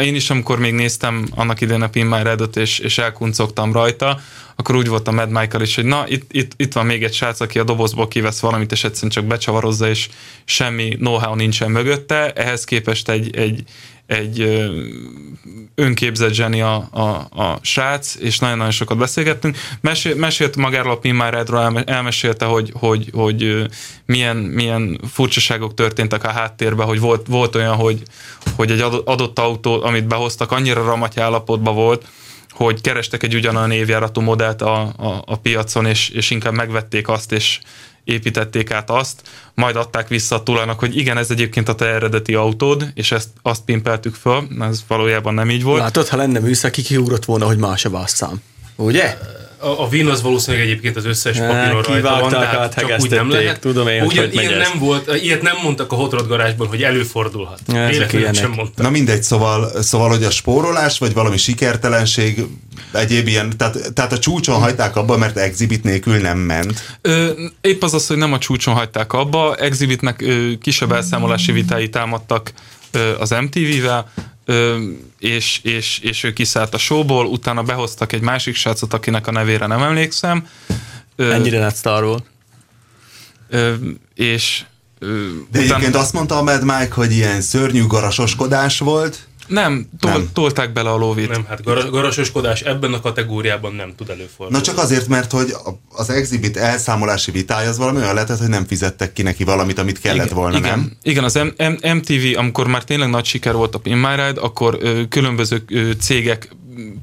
[0.01, 4.21] Én is, amikor még néztem annak idején a Pin My Red-ot, és, és elkuncogtam rajta,
[4.57, 7.15] akkor úgy volt a Mad Michael is, hogy na, itt, itt, itt van még egy
[7.15, 10.09] srác, aki a dobozból kivesz valamit, és egyszerűen csak becsavarozza, és
[10.45, 12.33] semmi know-how nincsen mögötte.
[12.33, 13.63] Ehhez képest egy, egy,
[14.07, 14.65] egy
[15.75, 17.03] önképzett zseni a, a,
[17.43, 19.57] a srác, és nagyon-nagyon sokat beszélgettünk.
[19.81, 23.67] Mesél, mesélt magáról a Pin Redről, elmesélte, hogy, hogy, hogy
[24.07, 28.03] milyen, milyen furcsaságok történtek a háttérben, hogy volt, volt olyan, hogy,
[28.57, 32.07] hogy egy adott autó, amit behoztak, annyira ramaty állapotban volt,
[32.51, 37.33] hogy kerestek egy ugyanolyan évjáratú modellt a, a, a piacon, és, és inkább megvették azt,
[37.33, 37.61] és
[38.05, 39.23] építették át azt,
[39.55, 43.29] majd adták vissza a tulajnak, hogy igen, ez egyébként a te eredeti autód, és ezt
[43.43, 45.81] azt pimpeltük föl, ez valójában nem így volt.
[45.81, 48.43] Látod, ha lenne műszaki, kiugrott volna, hogy más a vásszám.
[48.77, 49.19] Ugye?
[49.59, 53.11] A, a VIN az valószínűleg egyébként az összes Ne, papíron rajta van, tehát csak úgy
[53.11, 53.61] nem lehet.
[53.61, 54.69] Tudom én, Ugyan, hogy megy ilyen ez.
[54.69, 57.61] nem volt, ilyet nem mondtak a Hot Rod garázsban, hogy előfordulhat.
[57.67, 58.85] Véletlenül sem mondtak.
[58.85, 62.45] Na mindegy, szóval, szóval, hogy a spórolás, vagy valami sikertelenség,
[62.93, 66.97] egyéb ilyen, tehát, tehát a csúcson hagyták abba, mert exhibit nélkül nem ment.
[67.01, 71.89] Ö, épp az az, hogy nem a csúcson hagyták abba, Exhibitnek ö, kisebb elszámolási vitái
[71.89, 72.53] támadtak
[72.91, 74.11] ö, az MTV-vel,
[75.19, 79.67] és, és, és ő kiszállt a showból, utána behoztak egy másik srácot, akinek a nevére
[79.67, 80.47] nem emlékszem.
[81.17, 82.25] Ennyire net sztar volt.
[84.15, 84.65] és
[85.51, 89.29] De egyébként azt mondta a Mad Mike, hogy ilyen szörnyű garasoskodás volt.
[89.47, 90.29] Nem, tol, Nem.
[90.33, 91.29] tolták bele a lóvét.
[91.29, 94.53] Nem, hát garas, garasoskodás ebben a kategóriában nem tud előfordulni.
[94.53, 95.55] Na csak azért, mert hogy
[95.93, 100.01] az exhibit elszámolási vitája az valami olyan lehetett, hogy nem fizettek ki neki valamit, amit
[100.01, 100.93] kellett volna, igen, nem?
[101.03, 104.41] Igen, az M- M- MTV, amikor már tényleg nagy siker volt a Pin My Ride,
[104.41, 106.49] akkor ö, különböző ö, cégek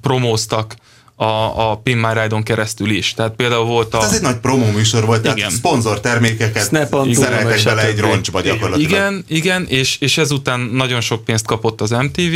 [0.01, 0.75] promóztak
[1.23, 3.13] a, a Pin My Ride-on keresztül is.
[3.13, 3.97] Tehát például volt a...
[3.97, 5.49] Hát ez egy nagy promó műsor volt, tehát Igen.
[5.49, 6.63] szponzor termékeket
[7.11, 8.91] szereltek bele egy roncsba gyakorlatilag.
[8.91, 12.35] Igen, igen, és, és ezután nagyon sok pénzt kapott az MTV,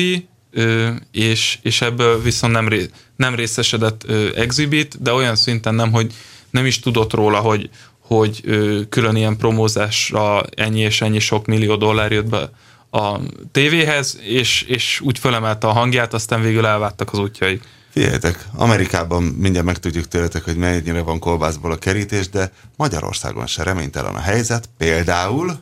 [1.12, 6.14] és, és ebből viszont nem, ré, nem részesedett Exhibit, de olyan szinten nem, hogy
[6.50, 7.70] nem is tudott róla, hogy,
[8.00, 8.42] hogy
[8.90, 12.50] külön ilyen promózásra ennyi és ennyi sok millió dollár jött be
[12.92, 13.20] a
[13.52, 17.64] tévéhez, és, és úgy fölemelte a hangját, aztán végül elváltak az útjaik.
[17.96, 24.16] Figyeljetek, Amerikában mindjárt megtudjuk tőletek, hogy mennyire van kolbászból a kerítés, de Magyarországon se reménytelen
[24.16, 24.70] a helyzet.
[24.78, 25.60] Például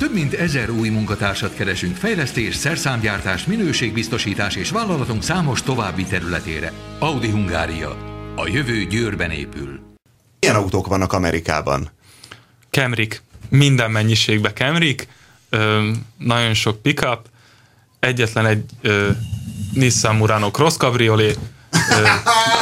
[0.00, 6.72] Több mint ezer új munkatársat keresünk fejlesztés, szerszámgyártás, minőségbiztosítás és vállalatunk számos további területére.
[6.98, 7.96] Audi Hungária.
[8.36, 9.80] A jövő Győrben épül.
[10.40, 11.90] milyen autók vannak Amerikában?
[12.70, 15.08] Kemrik, minden mennyiségbe Kemrik,
[15.48, 17.28] ö, nagyon sok pickup,
[17.98, 19.10] egyetlen egy ö,
[19.72, 21.38] Nissan Murano Cross Cabriolet,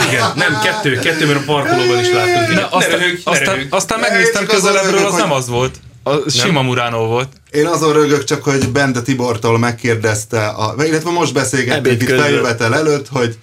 [0.09, 2.55] Igen, nem, kettő, kettő, mert a parkolóban is láttunk.
[2.55, 3.67] Ne aztán, ne aztán, röhögj.
[3.71, 5.75] aztán megnéztem közelebbről, az hogy- nem az volt.
[6.03, 7.29] A sima Murano volt.
[7.51, 13.09] Én azon rögök csak, hogy Bende Tibortól megkérdezte, a, illetve most beszélgettünk itt feljövetel előtt,
[13.09, 13.37] hogy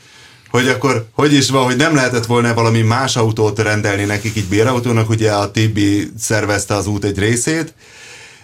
[0.49, 4.45] hogy akkor hogy is van, hogy nem lehetett volna valami más autót rendelni nekik így
[4.45, 7.73] bérautónak, ugye a Tibi szervezte az út egy részét,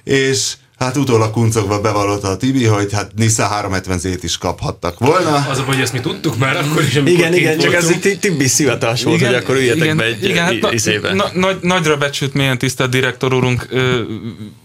[0.04, 5.46] és hát utólag kuncogva bevallotta a Tibi, hogy hát Nissan 370Z-t is kaphattak volna.
[5.50, 8.48] Az a hogy ezt mi tudtuk már akkor is, Igen, igen, csak ez így Tibi
[8.48, 12.58] szivatás volt, hogy akkor üljetek be egy igen, hát igen, na, nagy, nagyra becsült mélyen
[12.58, 14.02] tisztelt direktor úrunk ö,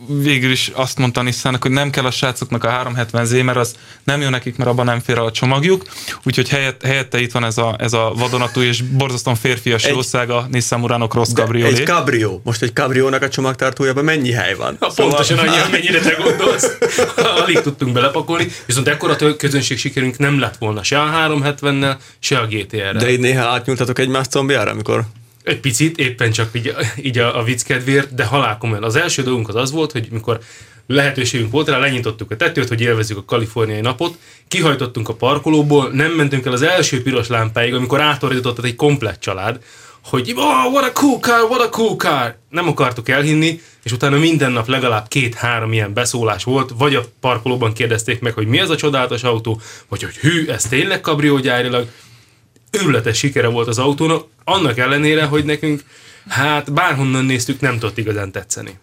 [0.09, 4.21] végül is azt mondta Nissának, hogy nem kell a srácoknak a 370Z, mert az nem
[4.21, 5.85] jó nekik, mert abban nem fér el a csomagjuk.
[6.23, 10.31] Úgyhogy helyett, helyette itt van ez a, ez a vadonatúj és borzasztóan férfias Egy- jószág
[10.31, 11.79] a Nissan Murano Cross De Cabriolet.
[11.79, 12.41] Egy cabrio.
[12.45, 14.77] Most egy cabriónak a csomagtartójában mennyi hely van?
[14.81, 16.77] Ha pontosan annyi, amennyire te gondolsz.
[17.43, 22.47] Alig tudtunk belepakolni, viszont ekkora közönség sikerünk nem lett volna se a 370-nel, se a
[22.47, 22.93] GTR-rel.
[22.93, 25.05] De így néha átnyúltatok egymás combjára, amikor
[25.49, 28.85] Egy picit, éppen csak így, így a, a vicc kedvéért, de halálkomolyan.
[28.85, 30.39] Az első dolgunk az az volt, hogy mikor
[30.87, 36.11] lehetőségünk volt rá, lenyitottuk a tetőt, hogy élvezzük a kaliforniai napot, kihajtottunk a parkolóból, nem
[36.11, 39.63] mentünk el az első piros lámpáig, amikor átordított egy komplett család,
[40.05, 42.39] hogy oh, what a cool car, what a cool car.
[42.49, 47.73] Nem akartuk elhinni, és utána minden nap legalább két-három ilyen beszólás volt, vagy a parkolóban
[47.73, 51.89] kérdezték meg, hogy mi ez a csodálatos autó, vagy hogy hű, ez tényleg kabriógyárilag,
[52.71, 55.83] őrületes sikere volt az autónak, annak ellenére, hogy nekünk,
[56.29, 58.79] hát bárhonnan néztük, nem tudott igazán tetszeni.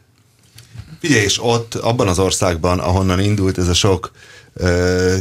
[0.99, 4.11] Figyelj, és ott, abban az országban, ahonnan indult ez a sok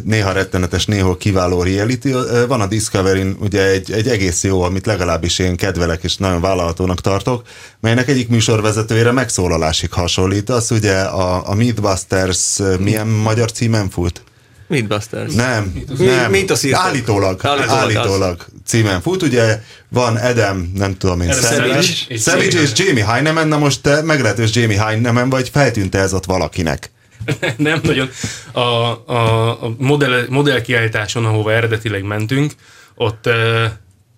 [0.05, 2.09] néha rettenetes, néha kiváló reality,
[2.49, 7.01] van a Discovery-n ugye egy, egy egész jó, amit legalábbis én kedvelek és nagyon vállalhatónak
[7.01, 7.43] tartok,
[7.81, 10.51] melynek egyik műsorvezetőjére megszólalásig hasonlít.
[10.51, 14.23] Az ugye a, a Mythbusters milyen magyar címen fut?
[14.67, 15.35] Mythbusters.
[15.35, 16.31] Nem, nem.
[16.31, 16.81] mit azt írtak?
[16.81, 19.23] Állítólag, Állítólag, állítólag, címen fut.
[19.23, 24.03] Ugye van Adam, nem tudom én, Savage, és Savage és Jamie Heineman, na most te
[24.03, 26.91] meglehetős Jamie Heineman vagy, feltűnte ez ott valakinek.
[27.57, 28.11] nem nagyon.
[28.53, 32.53] A, a, a modell, modellkiállításon, ahova eredetileg mentünk,
[32.95, 33.29] ott,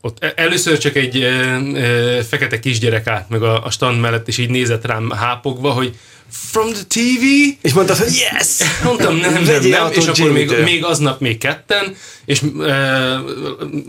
[0.00, 4.28] ott e- először csak egy ö, ö, fekete kisgyerek állt meg a, a stand mellett,
[4.28, 5.96] és így nézett rám hápogva, hogy
[6.30, 7.24] from the TV?
[7.62, 8.48] És mondtad, hogy yes!
[8.84, 12.68] Mondtam, nem, nem, nem, autót és akkor még, még aznap még ketten, és uh,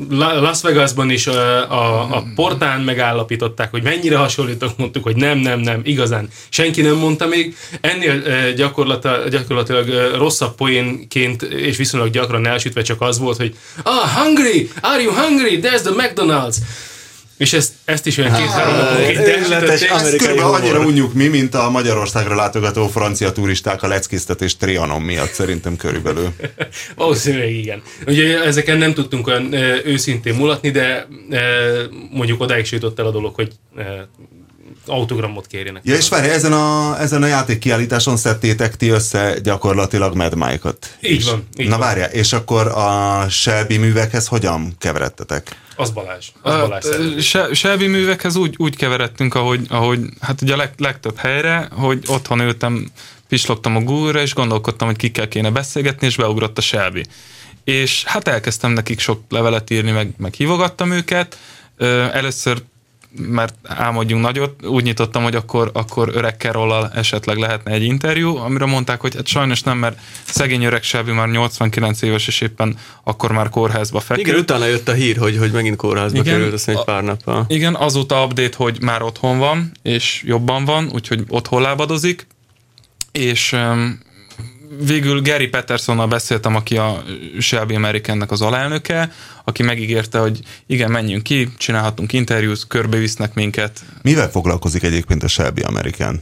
[0.09, 1.35] Las Vegasban is uh,
[1.71, 6.27] a, a portán megállapították, hogy mennyire hasonlítok, mondtuk, hogy nem, nem, nem, igazán.
[6.49, 7.55] Senki nem mondta még.
[7.81, 13.55] Ennél uh, gyakorlata, gyakorlatilag uh, rosszabb poénként és viszonylag gyakran elsütve csak az volt, hogy
[13.83, 15.59] ah, hungry, are you hungry?
[15.59, 16.55] There's the McDonald's.
[17.37, 22.87] És ezt, ezt is olyan két-három naponként Körülbelül annyira unjuk mi, mint a Magyarországra látogató
[22.87, 26.33] francia turisták a leckésztetés Trianon miatt, szerintem körülbelül.
[26.95, 27.81] Valószínűleg igen.
[28.07, 33.05] Ugye ezeken nem tudtunk olyan ö, őszintén mulatni, de ö, mondjuk odáig se jutott el
[33.05, 33.81] a dolog, hogy ö,
[34.87, 35.81] autogramot kérjenek.
[35.85, 40.97] Ja, és várj, ezen a, ezen a játék kiállításon szedtétek ti össze gyakorlatilag Mad Mike-ot.
[41.01, 41.23] Így is.
[41.25, 45.55] van, így Na várjál, és akkor a Shelby művekhez hogyan keveredtetek?
[45.75, 46.27] Az Balázs.
[46.41, 47.21] Az Balázs Hát, szerint.
[47.21, 52.03] se, Shelby művekhez úgy, úgy keveredtünk, ahogy, ahogy hát ugye a leg, legtöbb helyre, hogy
[52.07, 52.91] otthon ültem,
[53.27, 57.05] pislogtam a Google-ra, és gondolkodtam, hogy kikkel kéne beszélgetni, és beugrott a Shelby.
[57.63, 61.37] És hát elkezdtem nekik sok levelet írni, meg, meg hívogattam őket.
[62.11, 62.63] Először
[63.17, 68.65] mert álmodjunk nagyot, úgy nyitottam, hogy akkor, akkor öreg Carrollal esetleg lehetne egy interjú, amire
[68.65, 73.31] mondták, hogy hát sajnos nem, mert szegény öreg Shelby már 89 éves, és éppen akkor
[73.31, 74.27] már kórházba feküdt.
[74.27, 76.33] Igen, utána jött a hír, hogy, hogy megint kórházba Igen.
[76.33, 77.45] került, azt egy pár nappal.
[77.47, 82.27] Igen, azóta update, hogy már otthon van, és jobban van, úgyhogy otthon lábadozik,
[83.11, 83.99] és um,
[84.81, 87.03] végül Gary Petersonnal beszéltem, aki a
[87.39, 89.11] Shelby Americannek az alelnöke,
[89.43, 93.79] aki megígérte, hogy igen, menjünk ki, csinálhatunk interjút, körbevisznek minket.
[94.01, 96.21] Mivel foglalkozik egyébként a Shelby American?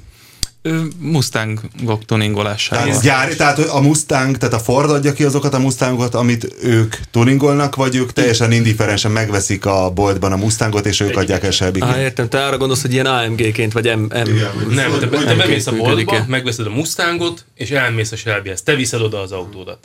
[0.99, 2.85] Mustangok tuningolásával.
[2.85, 6.95] Tehát, gyári, tehát a Mustang, tehát a Ford adja ki azokat a Mustangokat, amit ők
[7.11, 11.79] tuningolnak, vagy ők teljesen indiferensen megveszik a boltban a Mustangot, és ők adják el shelby
[11.79, 13.99] Ah, értem, te arra gondolsz, hogy ilyen AMG-ként, vagy M...
[13.99, 14.09] M
[14.69, 18.61] Nem, te, te bemész a boltba, megveszed a Mustangot, és elmész a Shelbyhez.
[18.61, 19.79] Te viszed oda az autódat.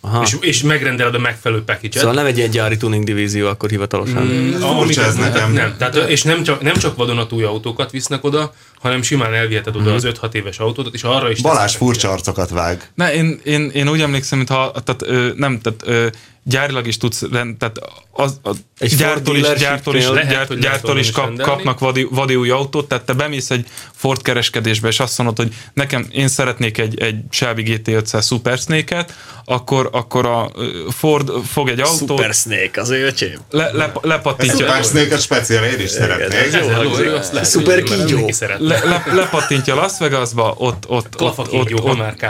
[0.00, 0.22] Aha.
[0.22, 4.22] És, és megrendeled a megfelelő package Szóval nem egy ilyen gyári tuning divízió akkor hivatalosan.
[4.22, 4.52] Mm.
[4.52, 5.52] Furcsa ez nekem.
[5.52, 8.54] Nem, tehát, és nem csak, nem csak vadonatúj autókat visznek oda,
[8.86, 12.90] hanem simán elviheted oda az 5-6 éves autódat, és arra is Balázs furcsa arcokat vág.
[12.94, 16.06] Ne, én, én, én úgy emlékszem, mintha tehát, ö, nem, tehát ö,
[16.48, 17.78] gyárilag is tudsz, rend, tehát
[18.12, 21.52] az, az Egy gyártól is, gyártól is, lehet, gyárt, gyártól is kap, rendelni.
[21.52, 25.54] kapnak vadi, vadi új autót, tehát te bemész egy Ford kereskedésbe, és azt mondod, hogy
[25.74, 30.50] nekem, én szeretnék egy, egy Shelby GT500 Super Snake-et, akkor, akkor a
[30.90, 33.38] Ford fog egy autót, Super Snake, az ő öcsém.
[33.50, 36.32] le, le, Ezt lepattintja, a Snake-et speciál én is szeretnék.
[36.32, 38.04] Ez jó, jó, azt lehet, Szuper hogy kígyó.
[38.04, 38.66] mindenki szeretne.
[38.66, 42.14] le, le, lepattintja Las Vegasba, ott, ott, Klafa ott, ott, kígyó, ott, Hamar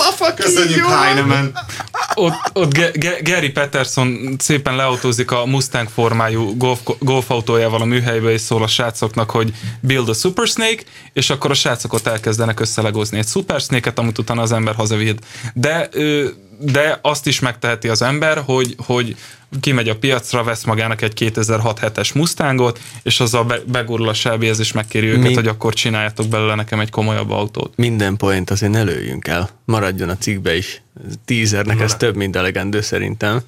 [0.00, 0.34] KK.
[0.34, 1.46] Köszönjük Heinemann.
[2.14, 2.72] ott, ott
[3.22, 9.30] Gary Peterson szépen leautózik a Mustang formájú golf, golfautójával a műhelybe, és szól a srácoknak,
[9.30, 10.82] hogy build a Super Snake,
[11.12, 15.24] és akkor a srácok ott elkezdenek összelegozni egy Super Snake-et, amit utána az ember hazavihet.
[15.54, 19.16] De, ö, de azt is megteheti az ember, hogy, hogy
[19.60, 24.72] kimegy a piacra, vesz magának egy 2006-7-es Mustangot, és azzal be, begurul a Shelbyhez, és
[24.72, 27.76] megkéri őket, Mi- hogy akkor csináljátok belőle nekem egy komolyabb autót.
[27.76, 29.50] Minden point azért ne lőjünk el.
[29.90, 30.82] Maradjon a cikkbe is.
[31.24, 33.40] Teasernek ez több, mint elegendő szerintem.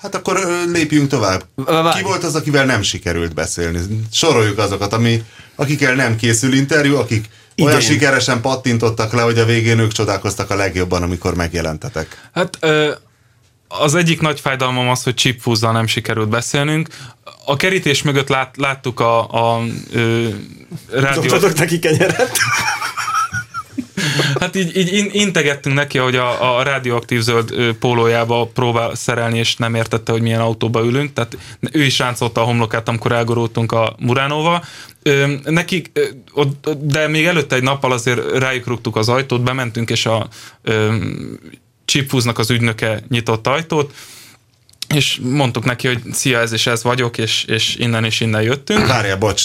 [0.00, 0.38] Hát akkor
[0.72, 1.44] lépjünk tovább.
[1.94, 3.80] Ki volt az, akivel nem sikerült beszélni?
[4.12, 7.90] Soroljuk azokat, ami, akikkel nem készül interjú, akik olyan Igen.
[7.90, 12.28] sikeresen pattintottak le, hogy a végén ők csodálkoztak a legjobban, amikor megjelentetek.
[12.32, 12.92] Hát ö,
[13.68, 16.88] az egyik nagy fájdalmam az, hogy Chip Fúzzal nem sikerült beszélnünk.
[17.44, 20.28] A kerítés mögött lát, láttuk a, a ö,
[20.90, 21.22] rádió...
[21.22, 22.38] Dobtatok neki kenyeret?
[24.40, 29.56] Hát így, így in- integettünk neki, hogy a, a radioaktív zöld pólójába próbál szerelni, és
[29.56, 31.12] nem értette, hogy milyen autóba ülünk.
[31.12, 31.36] Tehát
[31.72, 34.64] ő is ráncolta a homlokát, amikor elgorultunk a Muránóval.
[36.32, 40.28] Ott- de még előtte egy nappal azért rájuk rúgtuk az ajtót, bementünk, és a
[40.62, 40.94] ö,
[41.84, 43.94] Chipfuznak az ügynöke nyitott ajtót,
[44.94, 48.86] és mondtuk neki, hogy szia, ez és ez vagyok, és, és innen és innen jöttünk.
[48.86, 49.44] Várjál, bocs,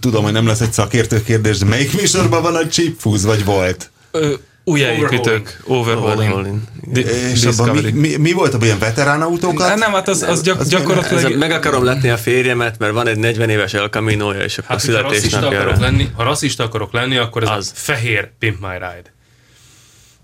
[0.00, 3.44] tudom, hogy nem lesz egy szakértő kérdés, de melyik műsorban van a Chip Fuzz, vagy
[3.44, 3.90] volt?
[4.10, 4.32] Ö,
[4.66, 6.18] Újjáépítők, overhauling.
[6.18, 6.58] Overhauling.
[6.82, 9.76] Di- És abban mi, mi, mi volt abban ilyen veterán autókat?
[9.76, 11.24] Nem, hát az, az gyak, az gyakorlatilag...
[11.24, 14.58] Ez a, meg akarom letni a férjemet, mert van egy 40 éves El Caminoja, és
[14.58, 15.76] akkor Hát, akarok születésnapjára.
[15.80, 17.56] lenni, ha rasszista akarok lenni, akkor ez az.
[17.56, 17.72] Az.
[17.74, 19.13] a fehér Pimp My Ride.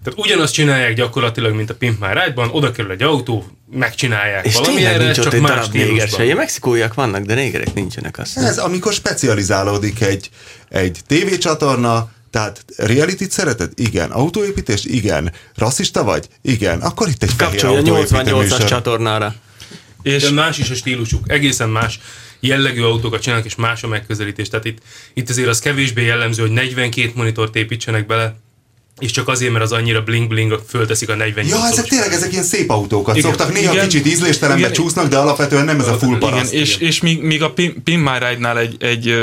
[0.05, 4.53] Tehát ugyanazt csinálják gyakorlatilag, mint a Pimp My Ride-ban, oda kerül egy autó, megcsinálják És
[4.53, 5.95] tényleg valamilyenre, nincs ott csak egy más darab néger se.
[5.95, 6.25] stílusban.
[6.25, 8.37] Ilyen mexikóiak vannak, de négerek nincsenek azt.
[8.37, 10.31] Ez amikor specializálódik egy,
[10.69, 13.73] egy tévécsatorna, tehát reality szereted?
[13.75, 14.11] Igen.
[14.11, 14.87] Autóépítést?
[14.87, 15.33] Igen.
[15.55, 16.29] Rasszista vagy?
[16.43, 16.81] Igen.
[16.81, 18.65] Akkor itt egy fehér Kapcsolja a autóépítő 88-as műsor.
[18.65, 19.35] csatornára.
[20.03, 22.01] És De más is a stílusuk, egészen más
[22.41, 24.49] jellegű autókat csinálnak, és más a megközelítés.
[24.49, 24.79] Tehát itt,
[25.15, 28.37] itt azért az kevésbé jellemző, hogy 42 monitort építsenek bele,
[29.01, 32.45] és csak azért, mert az annyira bling-bling, fölteszik a 48 Ja, ezek tényleg ezek ilyen
[32.45, 35.99] szép autókat igen, szoktak, néha igen, kicsit ízléstelenbe igen, csúsznak, de alapvetően nem ez a
[35.99, 36.53] full paraszt.
[36.53, 39.15] Igen, és, és míg, míg a Pin, Pin My Ride-nál egy, egy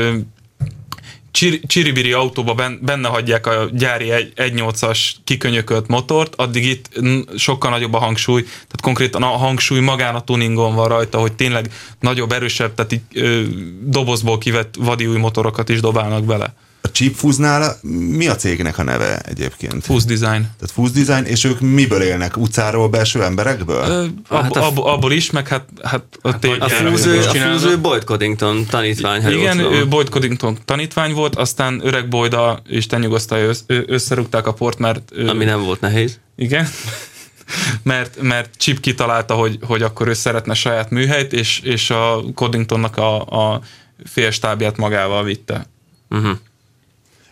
[1.67, 6.89] csiribiri autóba benne hagyják a gyári 1.8-as kikönyökölt motort, addig itt
[7.35, 11.71] sokkal nagyobb a hangsúly, tehát konkrétan a hangsúly magán a tuningon van rajta, hogy tényleg
[11.99, 13.41] nagyobb, erősebb, tehát így ö,
[13.81, 16.53] dobozból kivett vadi új motorokat is dobálnak bele.
[16.87, 19.83] A Chipfuse-nál mi a cégnek a neve egyébként?
[19.83, 20.41] Fuse Design.
[20.41, 22.37] Tehát Fuse Design, és ők miből élnek?
[22.37, 23.83] Utcáról, belső emberekből?
[23.83, 27.75] Ö, ab, hát ab, abból is, meg hát, hát, hát a, a Fuse, a Fuse
[27.75, 29.31] Boyd Coddington tanítvány.
[29.31, 35.11] Igen, ő Boyd Coddington tanítvány volt, aztán öreg Boyda, Isten nyugosztalja, összerúgták a port, mert...
[35.27, 36.19] Ami nem volt nehéz.
[36.35, 36.67] Igen
[37.83, 42.97] mert, mert Chip kitalálta, hogy, hogy akkor ő szeretne saját műhelyt, és, és a Coddingtonnak
[42.97, 43.61] a, a
[44.05, 45.65] félstábját magával vitte.
[46.09, 46.37] Uh-huh.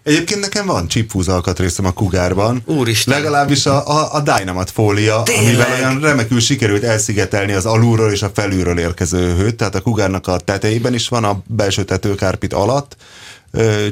[0.06, 2.62] Egyébként nekem van chipfúz alkatrészem a Kugárban.
[2.66, 3.14] Úristen.
[3.14, 5.46] Legalábbis a, a, a Dynamite fólia, Tényleg?
[5.46, 10.28] amivel olyan remekül sikerült elszigetelni az alulról és a felülről érkező hőt, tehát a Kugárnak
[10.28, 12.96] a tetejében is van, a belső tetőkárpit alatt,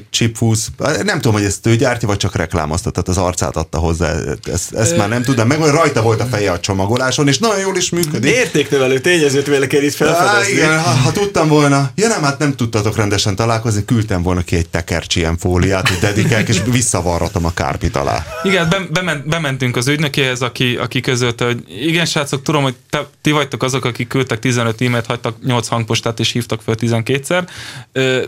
[0.10, 0.68] chipfúz,
[1.04, 4.14] nem tudom, hogy ezt ő gyártja, vagy csak reklámozta, tehát az arcát adta hozzá,
[4.52, 7.78] ezt, ezt már nem tudom, meg rajta volt a feje a csomagoláson, és nagyon jól
[7.78, 8.32] is működik.
[8.32, 10.52] Értéknövelő tényezőt vélek itt felfedezni.
[10.52, 14.56] igen, ha, ha, tudtam volna, ja nem, hát nem tudtatok rendesen találkozni, küldtem volna ki
[14.56, 18.26] egy tekercsi ilyen fóliát, hogy dedikálják, és visszavarratom a kárpit alá.
[18.44, 23.08] Igen, be, bement, bementünk az ügynökéhez, aki, aki közölte, hogy igen, srácok, tudom, hogy te,
[23.22, 27.48] ti vagytok azok, akik küldtek 15 e-mailt, hagytak 8 hangpostát és hívtak fel 12-szer,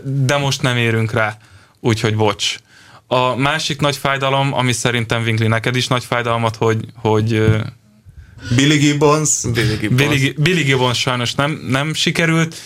[0.04, 1.25] de most nem érünk rá
[1.80, 2.56] úgyhogy bocs.
[3.06, 7.42] A másik nagy fájdalom, ami szerintem Winkli neked is nagy fájdalmat, hogy, hogy
[8.56, 9.30] Billy Gibbons.
[9.52, 10.08] Billy Gibbons.
[10.08, 12.56] Billy, Billy Gibbons sajnos nem, nem sikerült.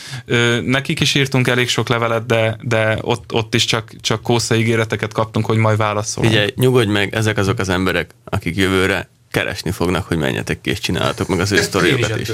[0.65, 5.13] Nekik is írtunk elég sok levelet, de, de ott, ott is csak, csak kósza ígéreteket
[5.13, 6.33] kaptunk, hogy majd válaszolunk.
[6.33, 10.79] Figyelj, nyugodj meg, ezek azok az emberek, akik jövőre keresni fognak, hogy menjetek ki és
[10.79, 12.29] csináltok meg az ő sztoriókat is.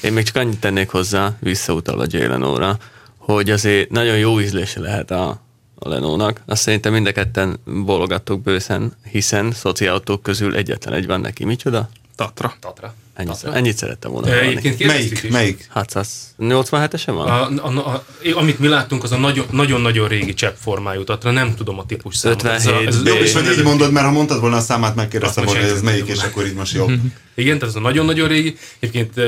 [0.00, 2.78] Én még csak annyit tennék hozzá, visszautalva Jalen óra,
[3.20, 5.40] hogy azért nagyon jó ízlése lehet a,
[5.74, 6.42] a Lenónak.
[6.46, 11.44] Azt szerintem mind a ketten bologattok bőszen, hiszen szociálautók közül egyetlen egy van neki.
[11.44, 11.88] Micsoda?
[12.16, 12.54] Tatra.
[12.60, 12.94] Tatra.
[13.14, 13.54] Ennyit, Tatra.
[13.54, 15.22] ennyit szerettem volna Egyébként Melyik?
[15.22, 15.30] Is.
[15.30, 15.68] Melyik?
[15.74, 17.26] 787-esen van?
[17.28, 18.04] A, a, a,
[18.34, 22.42] amit mi láttunk, az a nagyon-nagyon régi csepp formájú Tatra, nem tudom a típus számot.
[22.42, 24.94] 57 ez a, ez Jó, és hogy így mondod, mert ha mondtad volna a számát,
[24.94, 26.90] megkérdeztem volna, hogy ez melyik, és akkor így most jobb.
[27.34, 28.56] Igen, tehát ez a nagyon-nagyon régi.
[28.78, 29.26] Egyébként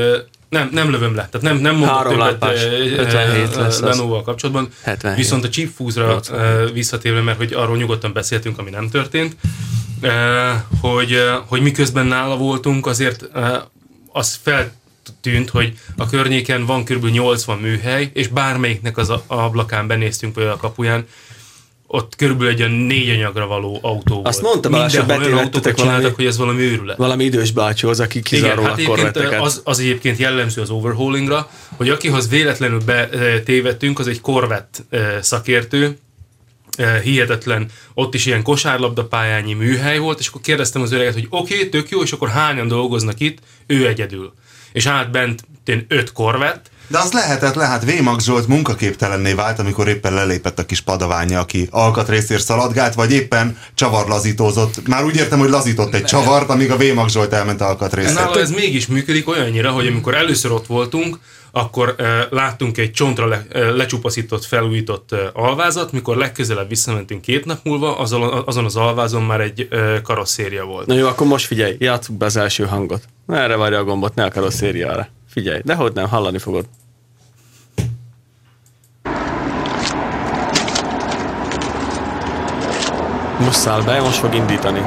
[0.52, 2.42] nem, nem lövöm le, tehát nem, nem mondok Három többet
[2.98, 4.68] 57 lesz Lenovo-val kapcsolatban.
[4.82, 5.16] 77.
[5.16, 6.20] Viszont a chip fúzra
[6.72, 9.36] visszatérve, mert hogy arról nyugodtan beszéltünk, ami nem történt,
[10.80, 13.28] hogy, hogy miközben nála voltunk, azért
[14.12, 17.06] az feltűnt, hogy a környéken van kb.
[17.06, 21.06] 80 műhely, és bármelyiknek az ablakán benéztünk, vagy a kapuján,
[21.94, 24.52] ott körülbelül egy olyan négy anyagra való autó Azt volt.
[24.52, 26.96] mondta Balázs, hogy betévettetek valami, hogy ez valami őrület.
[26.96, 32.28] Valami idős bácsihoz, aki kizárólag Igen, hát az, az egyébként jellemző az overhaulingra, hogy akihoz
[32.28, 34.84] véletlenül betévettünk, az egy korvett
[35.20, 35.98] szakértő,
[37.02, 41.54] hihetetlen, ott is ilyen kosárlabda pályányi műhely volt, és akkor kérdeztem az öreget, hogy oké,
[41.54, 44.32] okay, tök jó, és akkor hányan dolgoznak itt, ő egyedül.
[44.72, 45.44] És állt bent
[45.88, 47.84] öt korvett, de az lehetett, lehet.
[47.84, 53.58] Vémax Zsolt munkaképtelenné vált, amikor éppen lelépett a kis padaványa, aki alkatrészért szaladgált, vagy éppen
[53.74, 54.88] csavarlazítózott.
[54.88, 58.14] Már úgy értem, hogy lazított egy csavart, amíg a Vémax Zsolt elment alkatrészért.
[58.14, 61.18] Nála ez mégis működik olyannyira, hogy amikor először ott voltunk,
[61.52, 67.44] akkor e, láttunk egy csontra le, e, lecsupaszított, felújított e, alvázat, mikor legközelebb visszamentünk két
[67.44, 70.86] nap múlva, azon, azon az alvázon már egy e, karosszéria volt.
[70.86, 73.04] Na jó, akkor most figyelj, játsszuk be az első hangot.
[73.28, 75.08] Erre várja a gombot, ne a karosszériára.
[75.28, 76.64] Figyelj, de hogy nem, hallani fogod.
[83.44, 84.82] Most száll be, most fog indítani.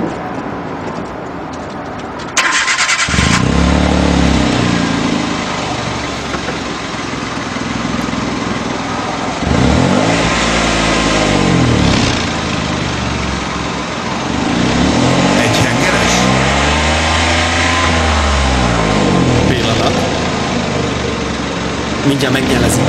[22.05, 22.81] mindjárt megjelezi.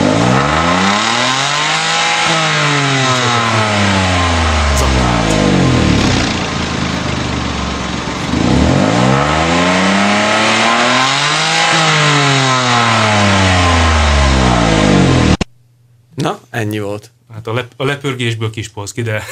[16.15, 17.11] Na, ennyi volt.
[17.33, 19.23] Hát a, lep- a lepörgésből kis polszki, de...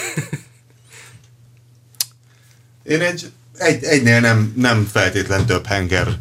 [2.83, 6.19] Én egy, egy, egynél nem, nem feltétlen több henger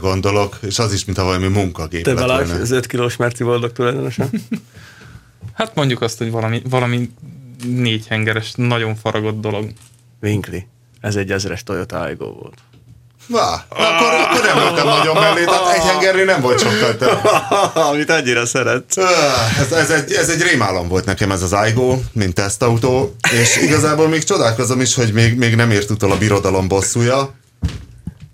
[0.00, 4.28] gondolok, és az is, mintha valami munkagép Te Balázs, az 5 kilós Merci Boldog tulajdonosa?
[5.52, 7.10] Hát mondjuk azt, hogy valami, valami
[7.64, 9.72] négy hengeres, nagyon faragott dolog.
[10.22, 10.66] Winkli.
[11.00, 12.58] Ez egy ezres Toyota Aygo volt.
[13.28, 17.18] Vá, akkor, akkor nem voltam nagyon mellé, tehát egy hengerű nem volt sokkal több.
[17.90, 18.96] Amit annyira szeretsz.
[18.96, 23.56] Öh, Ez, ez, egy, ez egy rémálom volt nekem ez az Aigo, mint tesztautó, és
[23.56, 27.34] igazából még csodálkozom is, hogy még, még nem ért utol a birodalom bosszúja,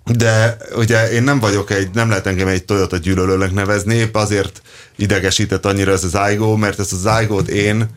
[0.05, 4.61] de ugye én nem vagyok egy, nem lehet engem egy Toyota gyűlölőnek nevezni, épp azért
[4.95, 7.89] idegesített annyira ez az Aigo, mert ezt az Aigo-t én,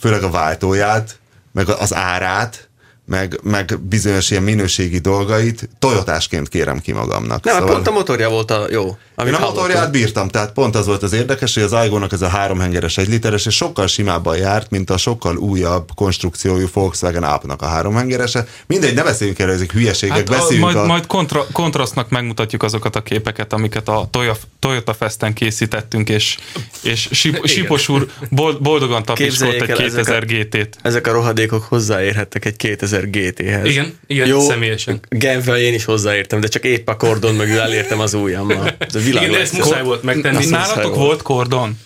[0.00, 1.18] főleg a váltóját,
[1.52, 2.68] meg az árát,
[3.06, 7.44] meg, meg bizonyos ilyen minőségi dolgait Toyotásként kérem ki magamnak.
[7.44, 7.72] Nem, szóval...
[7.72, 8.96] pont a motorja volt a jó.
[9.26, 12.28] Én a motorját bírtam, tehát pont az volt az érdekes, hogy az Aigo-nak ez a
[12.28, 17.66] háromhengeres egy literes, és sokkal simábban járt, mint a sokkal újabb konstrukciójú Volkswagen Up-nak a
[17.66, 18.46] háromhengerese.
[18.66, 20.86] Mindegy, ne beszéljünk erről, ezek hülyeségek, Hát a, beszéljünk majd, a...
[20.86, 26.38] majd kontra, kontrasztnak megmutatjuk azokat a képeket, amiket a Toyota, Toyota Festen készítettünk, és,
[26.82, 30.76] és Sip, Sipos úr bold, boldogan tapiskolt egy el, ezek a- 2000 GT-t.
[30.82, 33.66] Ezek a rohadékok hozzáérhettek egy 2000 GT-hez.
[33.66, 35.00] Igen, igen, Jó, személyesen.
[35.08, 38.76] Genfvel én is hozzáértem, de csak épp a kordon mögül elértem az ujjammal.
[38.78, 40.46] Ez a világ Igen, de ezt muszáj volt megtenni.
[40.46, 40.96] Nálatok volt.
[40.96, 41.78] volt kordon?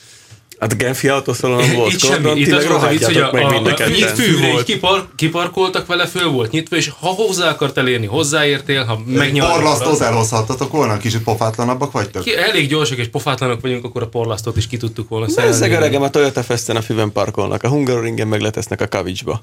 [0.58, 3.30] Hát a Genfi autószalonon volt Itt kordon, semmi, itt az volt a vicc, hogy a,
[3.32, 4.64] meg a, a a, itt fű volt.
[4.64, 9.54] Kipar, kiparkoltak vele, föl volt nyitva, és ha hozzá akart elérni, hozzáértél, ha megnyaltad.
[9.54, 12.22] Porlasztót elhozhattatok volna, kicsit pofátlanabbak vagytok?
[12.22, 15.74] Ki, elég gyorsak és pofátlanok vagyunk, akkor a porlasztót is ki tudtuk volna Ezek szerelni.
[15.74, 19.42] öregem a Toyota Festen a füven parkolnak, a Hungaroringen meg letesznek a kavicsba.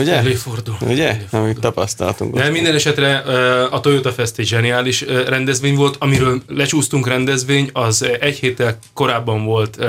[0.00, 0.14] Ugye?
[0.14, 0.76] Előfordul.
[0.80, 1.16] Ugye?
[1.30, 2.34] Amit tapasztaltunk.
[2.34, 3.16] De minden esetre
[3.70, 9.84] a Toyota Fest egy zseniális rendezvény volt, amiről lecsúsztunk rendezvény, az egy héttel korábban volt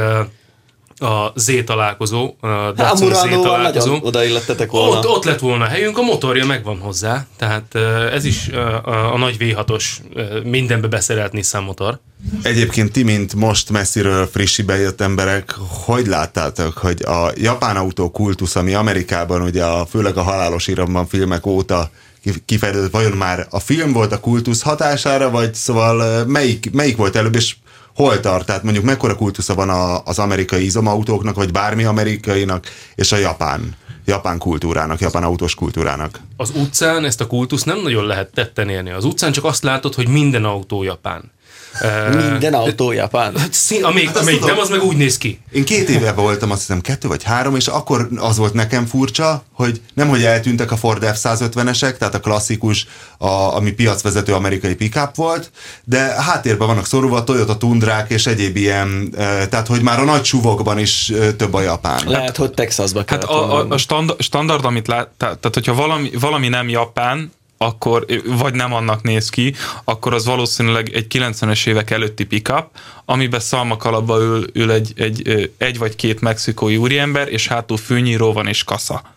[0.99, 3.97] a Z találkozó, a Hát Datsun Z Muránóval találkozó.
[4.01, 4.97] odaillettetek volna.
[4.97, 7.75] Ott, ott lett volna helyünk, a motorja megvan hozzá, tehát
[8.13, 9.83] ez is ö, a, a nagy V6-os
[10.13, 11.99] ö, mindenbe beszerelt Nissan motor.
[12.43, 18.55] Egyébként ti, mint most messziről frissibe jött emberek, hogy láttátok, hogy a japán autó kultusz,
[18.55, 21.89] ami Amerikában ugye a, főleg a halálos iramban filmek óta
[22.23, 27.15] ki- kifejlődött, vajon már a film volt a kultusz hatására, vagy szóval melyik, melyik volt
[27.15, 27.55] előbb, és
[27.95, 28.45] hol tart?
[28.45, 32.65] Tehát mondjuk mekkora kultusza van a, az amerikai izomautóknak, vagy bármi amerikainak,
[32.95, 33.75] és a japán,
[34.05, 36.19] japán kultúrának, japán autós kultúrának?
[36.37, 38.89] Az utcán ezt a kultusz nem nagyon lehet tetten érni.
[38.89, 41.31] Az utcán csak azt látod, hogy minden autó japán.
[42.13, 43.37] Minden autó japán.
[43.37, 44.55] Hát szín, amelyik, azt amelyik tudom.
[44.55, 45.39] nem, az meg úgy néz ki.
[45.51, 49.43] Én két éve voltam, azt hiszem kettő vagy három, és akkor az volt nekem furcsa,
[49.53, 55.15] hogy nem, hogy eltűntek a Ford F-150-esek, tehát a klasszikus, a, ami piacvezető amerikai pickup
[55.15, 55.51] volt,
[55.83, 60.03] de háttérben vannak szorulva a Toyota Tundrák és egyéb ilyen, eh, tehát hogy már a
[60.03, 62.01] nagy suvokban is több a japán.
[62.05, 65.53] Lehet, hogy Texasba Hát kellett a, a, volna a standard, standard, amit lát, tehát, tehát
[65.53, 69.53] hogyha valami, valami nem japán, akkor, vagy nem annak néz ki,
[69.83, 72.67] akkor az valószínűleg egy 90-es évek előtti pickup,
[73.05, 78.47] amiben szalmakalapba ül, ül egy, egy, egy vagy két mexikói úriember, és hátul fűnyíró van
[78.47, 79.13] és kasza.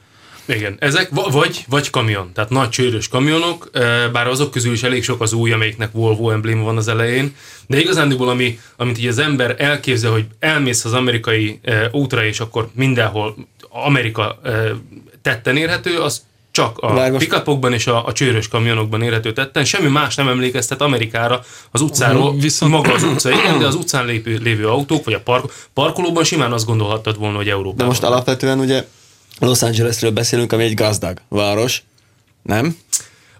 [0.49, 4.82] Igen, ezek va- vagy, vagy kamion, tehát nagy csőrös kamionok, eh, bár azok közül is
[4.82, 7.34] elég sok az új, amelyiknek Volvo emblém van az elején,
[7.66, 12.41] de igazándiból, ami, amit így az ember elképzel, hogy elmész az amerikai eh, útra, és
[12.41, 13.36] akkor mindenhol
[13.68, 14.70] Amerika eh,
[15.22, 16.22] tetten érhető, az
[16.59, 19.65] csak a Várj, most- pickupokban és a, a csőrös kamionokban érhető tetten.
[19.65, 22.73] Semmi más nem emlékeztet Amerikára az utcáról, viszont...
[22.73, 26.53] maga az utca, igen, de az utcán lévő, lévő autók, vagy a park, parkolóban simán
[26.53, 27.77] azt gondolhattad volna, hogy Európában.
[27.77, 28.87] De most alapvetően ugye
[29.39, 31.83] Los Angelesről beszélünk, ami egy gazdag város.
[32.43, 32.77] Nem?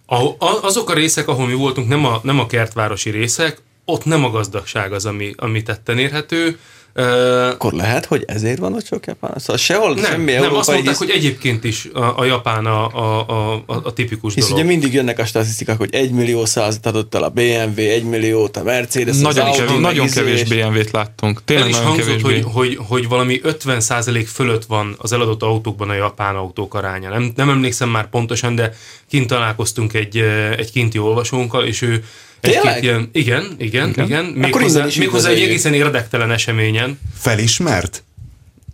[0.07, 4.05] Ahol, a- azok a részek, ahol mi voltunk, nem a, nem a kertvárosi részek, ott
[4.05, 6.59] nem a gazdagság az, ami, ami tetten érhető.
[6.99, 9.34] Ö, Akkor lehet, hogy ezért van ott sok japán.
[9.36, 12.86] Szóval sehol nem, semmi nem, azt mondták, hisz, hogy egyébként is a, a japán a,
[12.86, 14.59] a, a, a, a tipikus hisz dolog.
[14.59, 18.57] ugye mindig jönnek a statisztikák, hogy 1 millió százat adott el a BMW, 1 milliót
[18.57, 21.36] a Mercedes, Nagyon, az Audi, kevés, meg nagyon izé, kevés és- BMW-t láttunk.
[21.36, 25.42] El Tényleg is nagyon hangzott, kevés hogy, hogy, hogy valami 50% fölött van az eladott
[25.42, 27.11] autókban a japán autók aránya.
[27.11, 28.72] Nem, nem emlékszem már pontosan, de
[29.09, 30.16] kint találkoztunk egy,
[30.57, 32.05] egy kinti olvasónkkal, és ő
[32.41, 32.82] Tényleg?
[32.82, 37.01] ilyen, igen, igen, igen, igen méghozzá, méghozzá egy egészen érdektelen eseményen.
[37.18, 38.03] Felismert?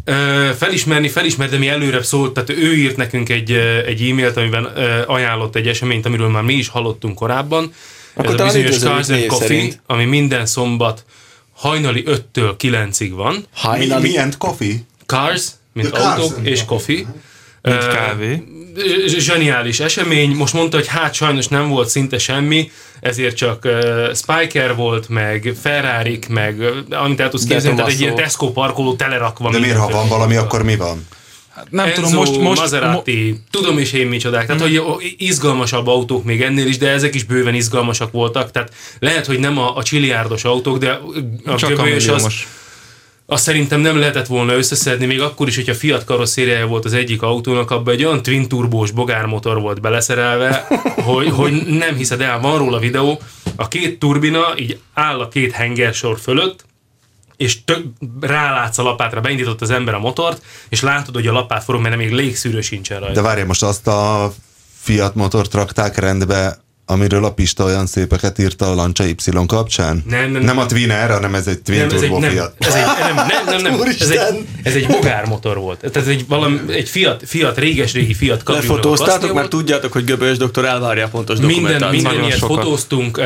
[0.05, 3.53] Ö, felismerni, felismert, de mi előrebb szólt, tehát ő írt nekünk egy,
[3.87, 7.73] egy e-mailt, amiben ö, ajánlott egy eseményt, amiről már mi is hallottunk korábban.
[8.15, 9.81] Akkor Ez a bizonyos Cars Coffee, szerint.
[9.87, 11.05] ami minden szombat
[11.53, 13.47] hajnali 5-től 9-ig van.
[13.55, 14.11] Hajnali.
[14.11, 14.75] mi and coffee?
[15.07, 17.05] Cars, mint The autók, és coffee.
[17.71, 18.43] Mint kávé.
[19.07, 20.31] Zseniális esemény.
[20.31, 25.55] Most mondta, hogy hát sajnos nem volt szinte semmi, ezért csak uh, Spiker volt, meg
[25.63, 29.51] Ferrari, meg amit el tudsz képzelni, tehát egy ilyen Tesco parkoló telerakva.
[29.51, 31.07] De miért, ha van valami, akkor mi van?
[31.55, 34.47] Hát nem Enzo, tudom, most, most Maserati, tudom is én micsodák.
[34.47, 34.83] Tehát, hogy
[35.17, 38.51] izgalmasabb autók még ennél is, de ezek is bőven izgalmasak voltak.
[38.51, 41.01] Tehát lehet, hogy nem a, a csiliárdos autók, de
[41.45, 42.49] a csak a göbölyös az, milliómos.
[43.27, 47.23] Azt szerintem nem lehetett volna összeszedni, még akkor is, hogyha Fiat karosszériája volt az egyik
[47.23, 50.67] autónak, abban egy olyan twin turbós bogármotor volt beleszerelve,
[51.11, 53.21] hogy, hogy nem hiszed el, van róla videó,
[53.57, 56.65] a két turbina így áll a két hengersor fölött,
[57.37, 57.85] és tök,
[58.21, 61.97] rálátsz a lapátra, beindított az ember a motort, és látod, hogy a lapát forog, mert
[61.97, 63.15] még légszűrő sincsen rajta.
[63.15, 64.33] De várja, most azt a
[64.81, 70.03] Fiat motort rakták rendbe, amiről a Pista olyan szépeket írt a Lancia Y kapcsán?
[70.07, 70.59] Nem, nem, nem nem.
[70.59, 72.55] a Twin Air, hanem ez egy Twin nem, ez egy, Turbo nem, Fiat.
[72.59, 75.79] ez egy, nem, nem, nem, nem, ez egy, ez egy bogármotor volt.
[75.79, 80.05] Tehát ez egy, valami, egy Fiat, Fiat réges-régi Fiat kabriónak a Lefotóztátok, mert tudjátok, hogy
[80.05, 81.93] Göbölyös doktor elvárja a pontos Minden, dokumentációt.
[81.93, 82.57] minden Nagyon ilyet sokat.
[82.57, 83.21] fotóztunk.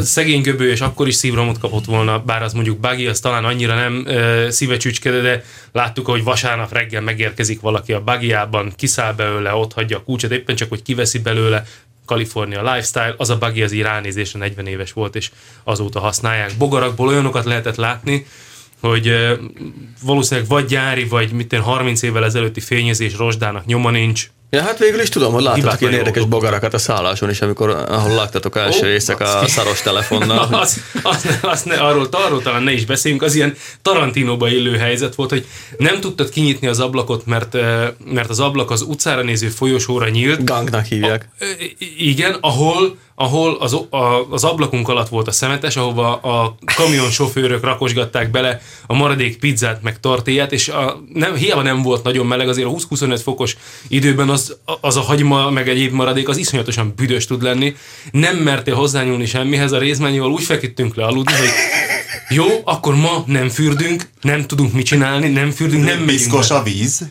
[0.00, 3.74] Szegény göbő, és akkor is szívramot kapott volna, bár az mondjuk buggy, az talán annyira
[3.74, 4.06] nem
[4.48, 10.02] szívecsücskede, de láttuk, hogy vasárnap reggel megérkezik valaki a buggyjában, kiszáll belőle, ott hagyja a
[10.04, 11.64] kulcsot, éppen csak, hogy kiveszi belőle,
[12.06, 15.30] California Lifestyle, az a buggy az így ránézésre 40 éves volt, és
[15.64, 16.52] azóta használják.
[16.58, 18.26] Bogarakból olyanokat lehetett látni,
[18.80, 19.36] hogy
[20.02, 24.78] valószínűleg vagy gyári, vagy mit én 30 évvel ezelőtti fényezés rozsdának nyoma nincs, Ja, hát
[24.78, 28.86] végül is tudom, hogy Hibátlan ilyen érdekes bogarakat a szálláson is, amikor, ahol laktatok első
[28.86, 30.54] Ó, éjszak a szaros telefonnal.
[30.62, 35.14] az, az, az ne, arról, arról talán ne is beszéljünk, az ilyen Tarantinóba illő helyzet
[35.14, 35.46] volt, hogy
[35.78, 37.56] nem tudtad kinyitni az ablakot, mert,
[38.04, 40.44] mert az ablak az utcára néző folyosóra nyílt.
[40.44, 41.28] Gangnak hívják.
[41.78, 47.64] I- Igen, ahol, ahol az, a, az ablakunk alatt volt a szemetes, ahova a kamionsofőrök
[47.64, 52.48] rakosgatták bele a maradék pizzát, meg tortillát, és a, nem, hiába nem volt nagyon meleg,
[52.48, 53.56] azért a 20-25 fokos
[53.88, 57.74] időben az, az a hagyma, meg egyéb maradék, az iszonyatosan büdös tud lenni.
[58.10, 61.50] Nem mertél hozzányúlni semmihez, a részmányival úgy feküdtünk le aludni, hogy
[62.28, 66.62] jó, akkor ma nem fürdünk, nem tudunk mit csinálni, nem fürdünk, nem megyünk Piszkos a
[66.62, 67.04] víz.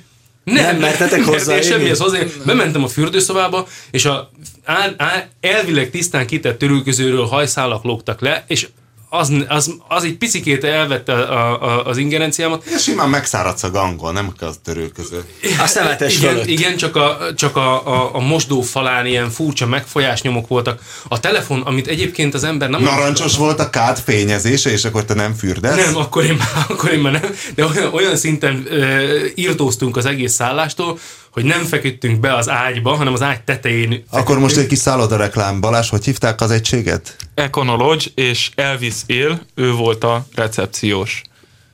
[0.43, 1.65] Nem, Nem mertetek hozzá mertél élni?
[1.65, 2.19] semmihez hozzá.
[2.45, 4.31] Bementem a fürdőszobába, és a
[4.63, 8.67] á, á, elvileg tisztán kitett törülközőről hajszálak lógtak le, és
[9.13, 12.63] az, az, az egy picikét elvette a, a, az ingerenciámat.
[12.65, 15.23] És simán megszáradsz a gangon, nem kell az törülköző.
[15.59, 16.47] A szemetes igen, fölött.
[16.47, 20.81] igen, csak, a, csak a, a, a mosdó falán ilyen furcsa megfolyásnyomok voltak.
[21.07, 22.81] A telefon, amit egyébként az ember nem...
[22.81, 25.85] Narancsos volt a kád fényezése, és akkor te nem fürdesz?
[25.85, 27.35] Nem, akkor én már, akkor én már nem.
[27.55, 30.99] De olyan, olyan szinten ö, írtóztunk az egész szállástól,
[31.31, 35.15] hogy nem feküdtünk be az ágyba, hanem az ágy tetején Akkor most egy kis szálloda
[35.15, 35.59] reklám.
[35.61, 37.15] Balázs, hogy hívták az egységet?
[37.33, 41.21] Econology és Elvis él, ő volt a recepciós.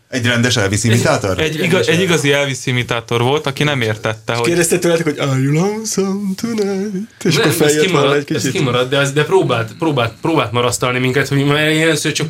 [0.09, 1.39] Egy rendes Elvis imitátor?
[1.39, 5.39] Egy, igaz, egy igazi Elvis imitátor volt, aki nem értette, hogy Kérdezte tőletek, hogy are
[5.39, 7.23] you lonesome tonight?
[7.23, 8.51] És Nem, akkor ez feljött volna egy kimaradt, ez kicsit.
[8.51, 12.27] kimaradt, de, ez, de próbált, próbált, próbált marasztalni minket, hogy először csak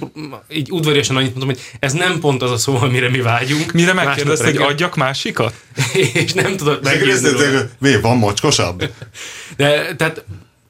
[0.49, 3.71] így udvariasan annyit mondtam, hogy ez nem pont az a szó, amire mi vágyunk.
[3.71, 5.53] mire Másnap megkérdezte, hogy adjak másikat?
[6.13, 7.43] És nem tudott meggyőzni róla.
[7.43, 8.89] Megkérdezték, mi, van mocskosabb?
[9.57, 10.23] De tehát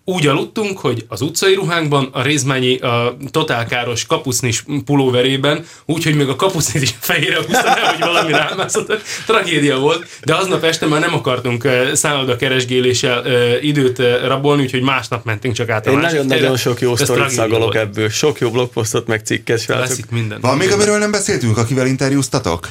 [0.10, 6.36] úgy aludtunk, hogy az utcai ruhánkban, a Rézmányi a totálkáros kapucnis pulóverében, úgyhogy még a
[6.36, 9.02] kapucnit is fejére húzta, nehogy valami rámászott.
[9.26, 13.26] Tragédia volt, de aznap este már nem akartunk szálloda keresgéléssel
[13.62, 18.10] időt rabolni, úgyhogy másnap mentünk csak át a Én nagyon-nagyon sok jó sztorit szagolok ebből.
[18.10, 20.40] Sok jó blogposztot, meg cikket, Lesz itt minden.
[20.42, 22.68] Van még, amiről nem beszéltünk, akivel interjúztatok?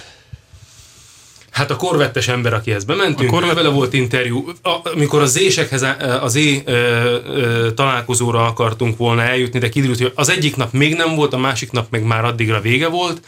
[1.56, 4.52] Hát a korvettes ember, akihez bementünk, A korvett- vele volt interjú.
[4.94, 5.84] Amikor az ésekhez,
[6.20, 6.62] az é
[7.74, 11.70] találkozóra akartunk volna eljutni, de kiderült, hogy az egyik nap még nem volt, a másik
[11.70, 13.20] nap meg már addigra vége volt.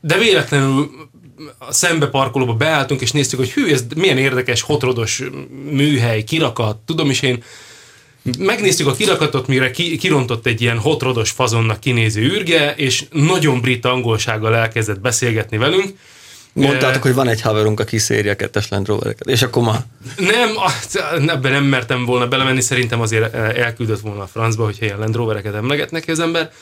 [0.00, 0.90] De véletlenül
[1.58, 5.22] a szembe parkolóba beálltunk, és néztük, hogy hű, ez milyen érdekes, hotrodos
[5.70, 7.42] műhely, kirakat, tudom is én,
[8.38, 13.84] Megnéztük a kirakatot, mire ki, kirontott egy ilyen hotrodos fazonnak kinéző ürge, és nagyon brit
[13.84, 15.94] angolsággal elkezdett beszélgetni velünk.
[16.64, 19.26] Mondtátok, hogy van egy haverunk, aki széri a kettes Land Rovereket.
[19.26, 19.78] És akkor ma
[20.16, 20.50] Nem,
[21.28, 25.44] ebben nem mertem volna belemenni, szerintem azért eh, elküldött volna a francba, hogyha ilyen Land
[25.54, 26.52] emleget neki az ember.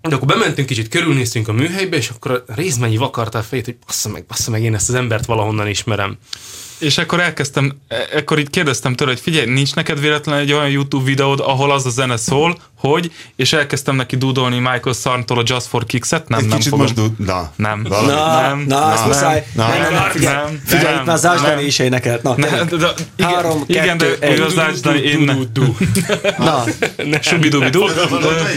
[0.00, 3.76] De akkor bementünk kicsit, körülnéztünk a műhelybe, és akkor a részmennyi vakarta a fejét, hogy
[3.86, 6.18] bassza meg, bassza meg, én ezt az embert valahonnan ismerem.
[6.82, 10.68] És akkor elkezdtem, e- ekkor így kérdeztem tőle, hogy figyelj, nincs neked véletlenül egy olyan
[10.70, 15.42] YouTube videód, ahol az a zene szól, hogy, és elkezdtem neki dúdolni Michael Sarntól a
[15.46, 16.86] Just for Kicks-et, nem, Egy nem kicsit fogom.
[16.86, 17.86] most du- Na, Nem.
[17.88, 19.46] Na, nem, na, azt nem, muszáj.
[19.54, 21.50] na, Nem, nem, nem, figyelj, nem, figyelj, nem, itt már Zás nem.
[21.50, 22.22] Dani is énekelt.
[22.22, 22.66] Na, Ne, tényleg.
[22.68, 24.36] de, de, igen, Három, igen, de kettő, egy.
[24.36, 25.20] igaz, Zás Dani, én.
[26.38, 26.64] Na,
[27.20, 27.84] Subidubidu.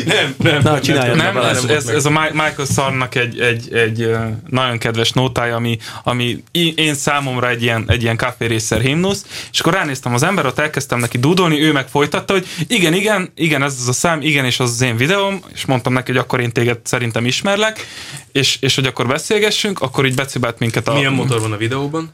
[0.05, 0.61] Nem, nem.
[0.63, 4.09] na, csináljad Nem, ez, a Mi- Michael Sarnak egy, egy, egy
[4.49, 6.43] nagyon kedves nótája, ami, ami
[6.75, 10.99] én számomra egy ilyen, egy ilyen kávérészszer himnusz, és akkor ránéztem az ember, ott elkezdtem
[10.99, 14.59] neki dúdolni, ő meg folytatta, hogy igen, igen, igen, ez az a szám, igen, és
[14.59, 17.85] az az én videóm, és mondtam neki, hogy akkor én téged szerintem ismerlek,
[18.31, 20.93] és, és hogy akkor beszélgessünk, akkor így becibált minket a...
[20.93, 22.13] Milyen motor van a videóban?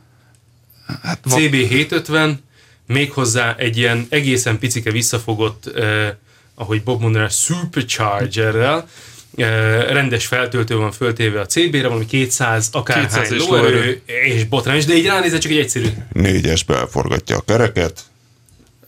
[1.01, 2.33] Hát, va- CB750,
[2.87, 6.13] méghozzá egy ilyen egészen picike visszafogott, eh,
[6.55, 8.87] ahogy Bob mondaná, superchargerrel,
[9.89, 14.85] rendes feltöltő van föltéve a CB-re, valami 200 akárhány 200 és lóerő és botrány, is,
[14.85, 15.87] de így ránézve csak egy egyszerű.
[16.11, 18.03] Négyes belforgatja a kereket.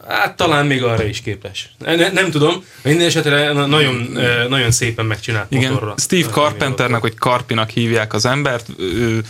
[0.07, 1.75] Hát talán még arra is képes.
[1.79, 4.17] Ne, nem tudom, minden esetre na- nagyon,
[4.49, 5.93] nagyon szépen megcsinált Igen, motorra.
[5.97, 9.23] Steve Carpenternek, vagy Karpinak hívják az embert, ő,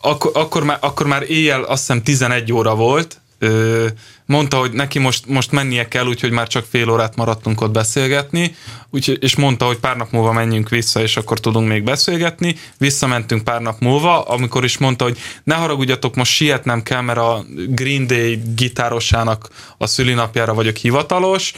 [0.00, 3.86] akkor, akkor, már, akkor már éjjel azt hiszem 11 óra volt, ö,
[4.26, 8.54] mondta, hogy neki most, most mennie kell, úgyhogy már csak fél órát maradtunk ott beszélgetni,
[8.90, 12.56] úgyhogy, és mondta, hogy pár nap múlva menjünk vissza, és akkor tudunk még beszélgetni.
[12.78, 17.44] Visszamentünk pár nap múlva, amikor is mondta, hogy ne haragudjatok, most sietnem kell, mert a
[17.68, 21.52] Green Day gitárosának a szülinapjára vagyok hivatalos,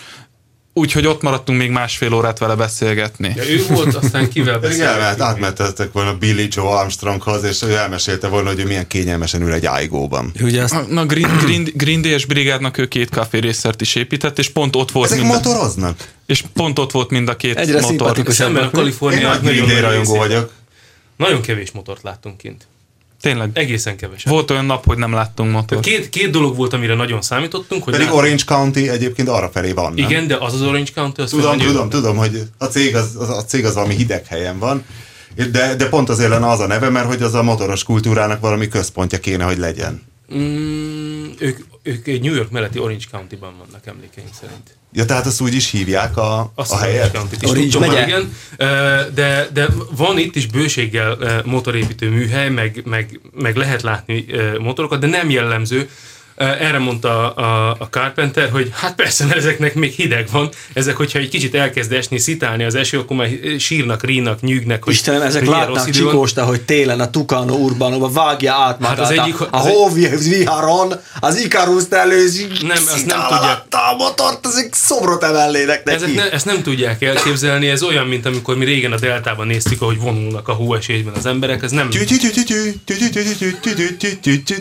[0.81, 3.33] úgyhogy ott maradtunk még másfél órát vele beszélgetni.
[3.37, 5.29] Ja, ő volt, aztán kivel Pedig elmehet, beszélgetünk.
[5.29, 9.67] átmetettek volna Billy Joe Armstronghoz, és ő elmesélte volna, hogy ő milyen kényelmesen ül egy
[9.67, 10.33] ájgóban.
[10.41, 14.77] Ugye azt Na, Green, Green, Green Day-es brigádnak ő két kávérészert is épített, és pont
[14.77, 16.09] ott volt Ezek mind a, motoroznak?
[16.27, 17.89] és pont ott volt mind a két Egyre motor.
[17.89, 18.35] szimpatikus.
[18.35, 20.53] Szemben a Én Kalifornia nagy Green Day rajongó vagyok.
[21.17, 22.67] Nagyon kevés motort láttunk kint.
[23.21, 23.51] Tényleg.
[23.53, 24.33] Egészen keveset.
[24.33, 25.83] Volt olyan nap, hogy nem láttunk motort.
[25.83, 29.73] Két, két dolog volt, amire nagyon számítottunk, hogy Pedig láttunk- Orange County egyébként arra felé
[29.73, 30.05] van, nem?
[30.11, 33.29] Igen, de az az Orange County, az Tudom, tudom, tudom, hogy a cég az, az,
[33.29, 34.85] a cég az valami hideg helyen van,
[35.53, 38.69] de, de pont azért lenne az a neve, mert hogy az a motoros kultúrának valami
[38.69, 40.03] központja kéne, hogy legyen.
[40.35, 41.00] Mm,
[41.39, 44.79] ők, ők egy New York melletti Orange County-ban vannak emlékeim szerint.
[44.93, 47.13] Ja, tehát azt úgy is hívják a, Azt a helyet?
[47.13, 48.07] County-t is Orange tudom, megye?
[48.07, 48.35] igen.
[49.15, 54.25] De, de van itt is bőséggel motorépítő műhely, meg, meg, meg lehet látni
[54.59, 55.89] motorokat, de nem jellemző.
[56.41, 61.19] Erre mondta a, a Carpenter, hogy hát persze, mert ezeknek még hideg van, ezek, hogyha
[61.19, 63.29] egy kicsit elkezd esni, szitálni az eső, akkor már
[63.59, 64.85] sírnak, rínak, nyűgnek.
[64.85, 68.99] Hogy Istenem, ezek látnak Csikósta, hogy télen a Tukano Urbanóba vágja át magát.
[68.99, 73.65] Az egyik, a az viharon, az Ikaruszt előzi, nem, azt nem tudják.
[73.71, 75.97] a motort, ezek szobrot emelnének neki.
[75.97, 79.83] Ezek ne, ezt nem tudják elképzelni, ez olyan, mint amikor mi régen a deltában néztük,
[79.83, 81.89] ahogy vonulnak a hóesésben az emberek, ez nem...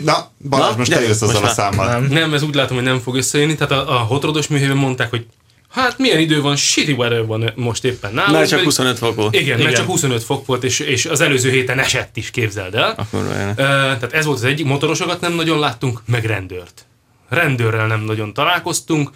[0.04, 2.00] Na, Balázs, most eljössz azzal a számmal.
[2.00, 3.54] nem, ez úgy látom, hogy nem fog összejönni.
[3.54, 5.26] Tehát a, a hotrodos műhelyben mondták, hogy
[5.70, 8.32] hát milyen idő van, shitty weather van most éppen nálunk.
[8.36, 9.34] Mert csak pedig- 25 fok volt.
[9.34, 12.94] Igen, mert csak 25 fok volt, és, és az előző héten esett is, képzeld el.
[12.96, 13.20] Akkor.
[13.50, 16.86] Ö, tehát ez volt az egyik, motorosokat nem nagyon láttunk, meg rendőrt.
[17.28, 19.10] Rendőrrel nem nagyon találkoztunk.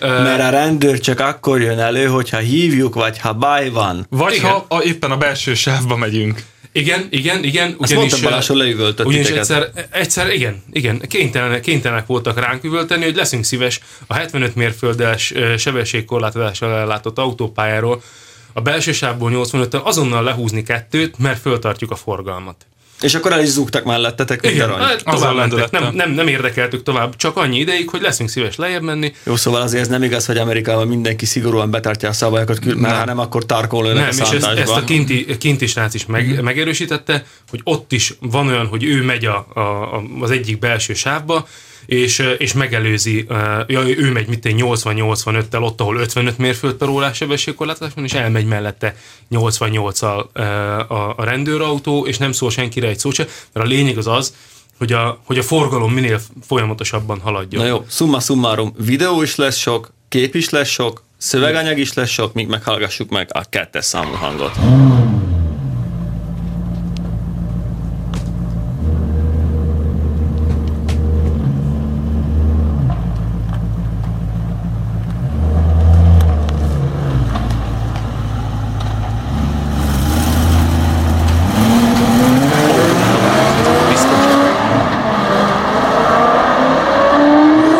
[0.00, 4.06] Ö, Mert a rendőr csak akkor jön elő, hogyha hívjuk, vagy ha baj van.
[4.10, 4.50] Vagy Igen.
[4.50, 6.42] ha a, éppen a belső sávba megyünk.
[6.78, 7.74] Igen, igen, igen.
[7.78, 13.04] Azt mondtam Balázs, hogy leüvöltött Ugyanis egyszer, egyszer, igen, igen, kénytelenek, kénytelenek voltak ránk üvölteni,
[13.04, 18.02] hogy leszünk szíves a 75 mérföldes sebességkorlátozással ellátott autópályáról
[18.52, 22.66] a belső sávból 85-tel azonnal lehúzni kettőt, mert föltartjuk a forgalmat.
[23.00, 24.86] És akkor el is zúgtak mellettetek, mint Igen, arany.
[24.86, 25.70] hát tovább mentek.
[25.70, 29.12] Nem, nem, nem érdekeltük tovább, csak annyi ideig, hogy leszünk szíves lejjebb menni.
[29.24, 32.94] Jó, szóval azért ez nem igaz, hogy Amerikában mindenki szigorúan betartja a szabályokat, mert Nem.
[32.98, 36.26] ha nem, akkor tarkolónak Nem, a és ezt, ezt a kinti, kinti srác is meg,
[36.34, 36.44] Mhm.
[36.44, 40.94] megerősítette, hogy ott is van olyan, hogy ő megy a, a, a, az egyik belső
[40.94, 41.46] sávba,
[41.86, 43.26] és, és megelőzi,
[43.66, 48.46] ja, ő megy mit 80-85-tel ott, ahol 55 mérföld per órás sebességkorlátozás van, és elmegy
[48.46, 48.96] mellette
[49.30, 53.98] 88-al ö, a, a rendőrautó, és nem szól senkire egy szót se, mert a lényeg
[53.98, 54.34] az az,
[54.78, 57.62] hogy a, hogy a forgalom minél folyamatosabban haladjon.
[57.62, 62.10] Na jó, summa summarum, videó is lesz sok, kép is lesz sok, szöveganyag is lesz
[62.10, 64.52] sok, míg meghallgassuk meg a kettes számú hangot.
[82.58, 82.64] Ez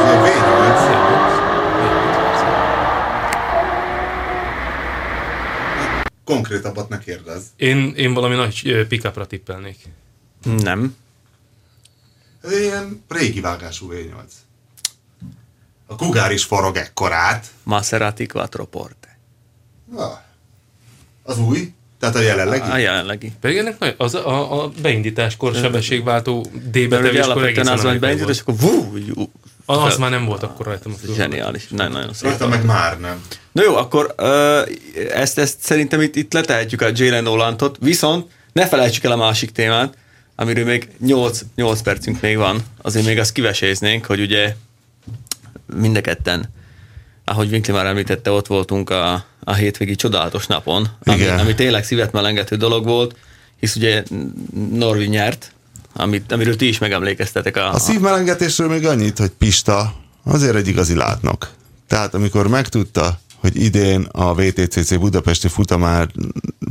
[0.04, 0.98] ilyen V8.
[6.24, 7.47] Konkrétabbat ne kérdezz.
[7.58, 9.76] Én, én valami nagy ö, pick-upra tippelnék.
[10.42, 10.96] Nem.
[12.42, 14.30] Ez egy ilyen régi vágású V8.
[15.86, 17.46] A kugár is forog ekkorát.
[17.62, 19.18] Maserati Quattroporte.
[19.94, 20.18] Ah.
[21.22, 21.72] Az új?
[21.98, 22.70] Tehát a jelenlegi?
[22.70, 23.32] A jelenlegi.
[23.40, 28.56] Pedig ennek nagy, az a, a beindításkor sebességváltó D-betevéskor egészen az hogy beindítod, és akkor
[28.56, 28.98] vú,
[29.70, 31.14] Az fel- már nem volt akkor rajtam a fül.
[31.14, 32.28] Zseniális, nagyon, nagyon szép.
[32.28, 33.22] Rajta meg már nem.
[33.52, 34.62] Na jó, akkor ö,
[35.12, 39.50] ezt, ezt szerintem itt, itt letehetjük a Jalen Nolantot, viszont ne felejtsük el a másik
[39.50, 39.96] témát,
[40.36, 44.54] amiről még 8, 8 percünk még van, azért még azt kiveséznénk, hogy ugye
[45.74, 46.52] mind a ketten,
[47.24, 51.38] ahogy Winkli már említette, ott voltunk a, a hétvégi csodálatos napon, ami, Igen.
[51.38, 53.16] ami tényleg szívet melengető dolog volt,
[53.60, 54.02] hisz ugye
[54.72, 55.52] Norvi nyert
[55.98, 57.56] amit, amiről ti is megemlékeztetek.
[57.56, 59.94] A, A szívmelengetésről még annyit, hogy Pista
[60.24, 61.48] azért egy igazi látnok.
[61.88, 66.08] Tehát amikor megtudta, hogy idén a VTCC budapesti futamár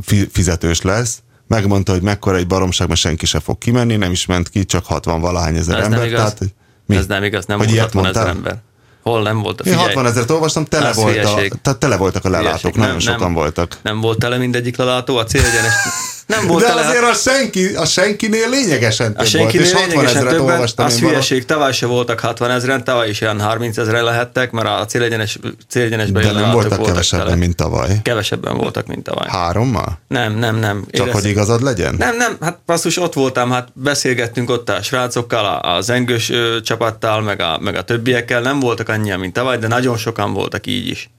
[0.02, 4.26] fi- fizetős lesz, megmondta, hogy mekkora egy baromság, mert senki se fog kimenni, nem is
[4.26, 5.98] ment ki, csak 60 valahány ezer Ez ember.
[5.98, 6.18] nem igaz.
[6.20, 6.54] Tehát,
[6.86, 6.96] mi?
[6.96, 8.56] Ez nem igaz, nem Hogy volt ilyet 60 ezer ember.
[9.02, 9.60] Hol nem volt?
[9.66, 12.80] Én 60 ezeret olvastam, tele, volt a, tehát tele voltak a lelátók, Hülyeség.
[12.80, 13.78] nagyon sokan voltak.
[13.82, 15.72] Nem volt tele mindegyik lelátó, a célegyenes
[16.28, 19.88] nem volt De azért a, senki, a senkinél lényegesen a több volt, és senkinél 60
[19.88, 23.76] lényegesen ezeret többen, olvastam az hülyeség, tavaly se voltak 60 ezeren, tavaly is olyan 30
[23.76, 27.38] ezeren lehettek, mert a célegyenes, célegyenesben De nem voltak voltak kevesebben, tele.
[27.38, 27.88] mint tavaly.
[28.02, 29.28] Kevesebben voltak, mint tavaly.
[29.30, 29.98] Hárommal?
[30.08, 30.84] Nem, nem, nem.
[30.90, 31.94] Csak Érez- hogy igazad legyen?
[31.98, 36.60] Nem, nem, hát basszus, ott voltam, hát beszélgettünk ott a srácokkal, a- az engős ö,
[36.60, 40.66] csapattal, meg a, meg a többiekkel, nem voltak annyian, mint tavaly, de nagyon sokan voltak
[40.66, 41.10] így is.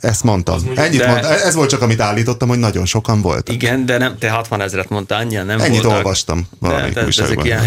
[0.00, 0.60] Ezt mondtam.
[0.74, 1.30] Ennyit De- mondtam.
[1.30, 3.54] Ez volt csak, amit állítottam, hogy nagyon sokan voltak.
[3.54, 5.96] Igen, de nem, te 60 ezeret mondtál, annyian nem Ennyit voltak.
[5.96, 7.62] olvastam valamelyik de, de ezek ilyen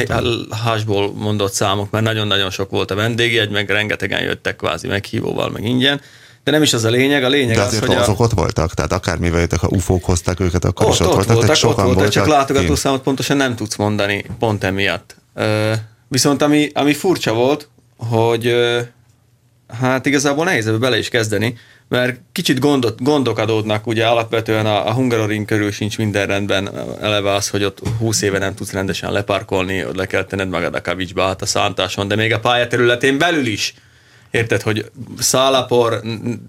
[0.50, 5.64] hasból mondott számok, mert nagyon-nagyon sok volt a vendégjegy, meg rengetegen jöttek kvázi meghívóval, meg
[5.64, 6.02] ingyen.
[6.44, 8.32] De nem is az a lényeg, a lényeg De az, azért hogy a, azok ott
[8.32, 11.56] voltak, tehát akármivel jöttek, ha ufók hozták őket, akkor ott, is ott, ott, voltak, voltak,
[11.56, 15.16] tehát ott sokan voltak, csak voltak látogatószámot pontosan nem tudsz mondani, pont emiatt.
[15.36, 15.74] Ö,
[16.08, 18.80] viszont ami, ami furcsa volt, hogy ö,
[19.82, 21.58] hát igazából nehéz ebbe bele is kezdeni,
[21.92, 26.70] mert kicsit gondot, gondok adódnak, ugye alapvetően a, a Hungaroring körül sincs minden rendben,
[27.02, 30.76] eleve az, hogy ott 20 éve nem tudsz rendesen leparkolni, ott le kell tenned magad
[30.76, 33.74] a kavicsba, hát a szántáson, de még a pályaterületén belül is.
[34.30, 36.02] Érted, hogy szálapor,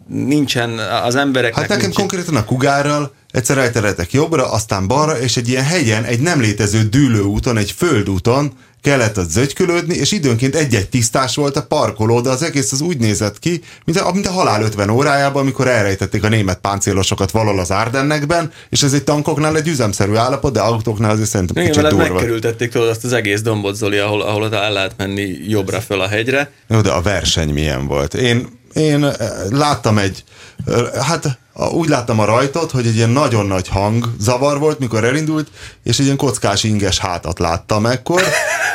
[0.06, 1.60] nincsen az embereknek...
[1.60, 6.04] Hát nekem nincs- konkrétan a kugárral egyszer eltereltek jobbra, aztán balra, és egy ilyen hegyen,
[6.04, 8.52] egy nem létező dűlőúton, egy földúton
[8.82, 12.98] kellett az zögykülődni, és időnként egy-egy tisztás volt a parkoló, de az egész az úgy
[12.98, 17.60] nézett ki, mint a, mint a halál 50 órájában, amikor elrejtették a német páncélosokat valahol
[17.60, 21.88] az Ardennekben, és ez egy tankoknál egy üzemszerű állapot, de autóknál azért szerintem Igen, kicsit
[21.88, 22.12] durva.
[22.12, 26.08] megkerültették tudod azt az egész dombot, Zoli, ahol, ahol el lehet menni jobbra föl a
[26.08, 26.50] hegyre.
[26.68, 28.14] Jó, de a verseny milyen volt?
[28.14, 29.14] Én, én eh,
[29.50, 30.24] láttam egy,
[30.66, 31.38] eh, hát
[31.70, 35.48] úgy láttam a rajtot, hogy egy ilyen nagyon nagy hang zavar volt, mikor elindult,
[35.82, 38.22] és egy ilyen kockás inges hátat láttam ekkor.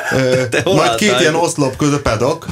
[0.08, 2.46] Eh, Te Majd két ilyen oszlop között pedok,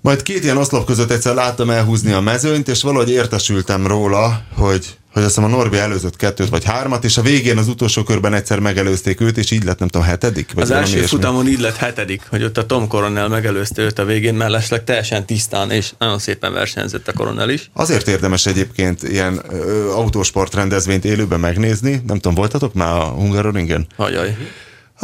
[0.00, 4.96] majd két ilyen oszlop között egyszer láttam elhúzni a mezőnyt, és valahogy értesültem róla, hogy
[5.12, 8.34] hogy azt hiszem a Norbi előzött kettőt vagy hármat, és a végén az utolsó körben
[8.34, 10.52] egyszer megelőzték őt, és így lett nem tudom, hetedik?
[10.52, 11.16] Vagy Az első ilyesmi.
[11.16, 15.26] futamon így lett hetedik, hogy ott a Tom Coronel megelőzte őt a végén, mellesleg teljesen
[15.26, 17.70] tisztán, és nagyon szépen versenyzett a Coronel is.
[17.72, 21.90] Azért érdemes egyébként ilyen ö, autósport rendezvényt élőben megnézni.
[22.06, 23.86] Nem tudom, voltatok már a Hungaroringen?
[23.96, 24.36] Hagyaj.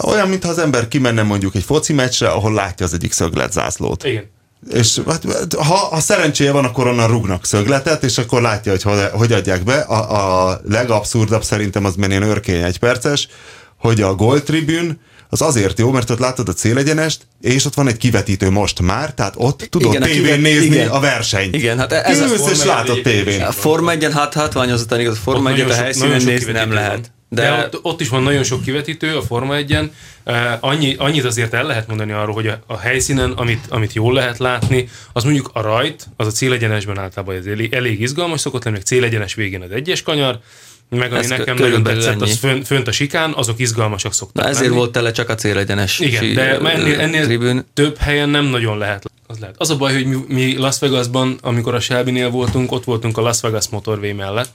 [0.03, 4.05] Olyan, mintha az ember kimenne mondjuk egy foci meccsre, ahol látja az egyik szöglet zászlót.
[4.05, 4.25] Igen.
[4.73, 5.23] És hát,
[5.55, 9.65] ha, ha szerencséje van, akkor onnan rúgnak szögletet, és akkor látja, hogy hogy, hogy adják
[9.65, 9.79] be.
[9.79, 13.29] A, a legabszurdabb szerintem az ilyen örkény egyperces,
[13.79, 14.97] hogy a Gold Tribune
[15.29, 19.15] az azért jó, mert ott látod a célegyenest, és ott van egy kivetítő most már,
[19.15, 20.89] tehát ott tudod Igen, tévén kivet- nézni igen.
[20.89, 21.55] a versenyt.
[21.55, 23.43] Igen, hát ez a Kiülsz és egy látod tévén.
[23.43, 27.13] A Forma 1 hát hátványozottan igaz, a Forma Ott 1 a helyszínen nézni nem lehet.
[27.35, 29.89] De, De, ott, ott is van nagyon sok kivetítő a Forma 1-en.
[30.27, 34.15] Uh, annyi, annyit azért el lehet mondani arról, hogy a, a helyszínen, amit, amit jól
[34.15, 38.65] lehet látni, az mondjuk a rajt, az a célegyenesben általában ez elég, elég izgalmas szokott
[38.65, 40.39] lenni, meg célegyenes végén az egyes kanyar,
[40.91, 42.63] meg ami Ez nekem nagyon tetszett, az ennyi.
[42.65, 44.77] fönt, a sikán, azok izgalmasak szoktak na ezért lenni.
[44.77, 47.65] volt tele csak a célegyenes Igen, de ennél, ennél tribün.
[47.75, 49.05] több helyen nem nagyon lehet.
[49.27, 49.55] Az, lehet.
[49.59, 53.21] az a baj, hogy mi, mi Las Vegasban, amikor a Shelby-nél voltunk, ott voltunk a
[53.21, 54.51] Las Vegas Motorway mellett,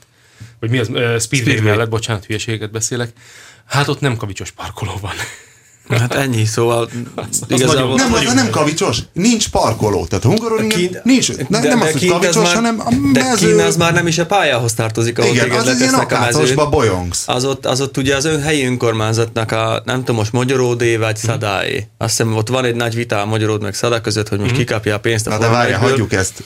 [0.60, 1.62] vagy mi az, uh, Speedway, Speedway.
[1.62, 3.12] Mellett, bocsánat, hülyeséget beszélek.
[3.64, 5.14] Hát ott nem kavicsos parkoló van.
[5.98, 6.88] Hát ennyi, szóval
[7.48, 7.94] igazából...
[7.94, 10.06] Nem, az nem kavicsos, nincs parkoló.
[10.06, 13.46] Tehát a Hungaroringen Kint- nincs, ne, nem az, hogy kavicsos, már, hanem a De mező.
[13.48, 16.68] kint az már nem is a pályához tartozik, ahol Igen, téged az ilyen a akácosba
[16.68, 17.22] bolyongsz.
[17.26, 21.16] Az ott, az ott ugye az ön helyi önkormányzatnak a, nem tudom, most Magyaródé vagy
[21.20, 21.26] Mhm.
[21.30, 21.86] Szadáé.
[21.98, 24.94] Azt hiszem ott van egy nagy vita a Magyaród meg Szadá között, hogy most kikapja
[24.94, 25.30] a pénzt a.
[25.30, 25.82] Na de várjál, 1-ből.
[25.88, 26.42] hagyjuk ezt.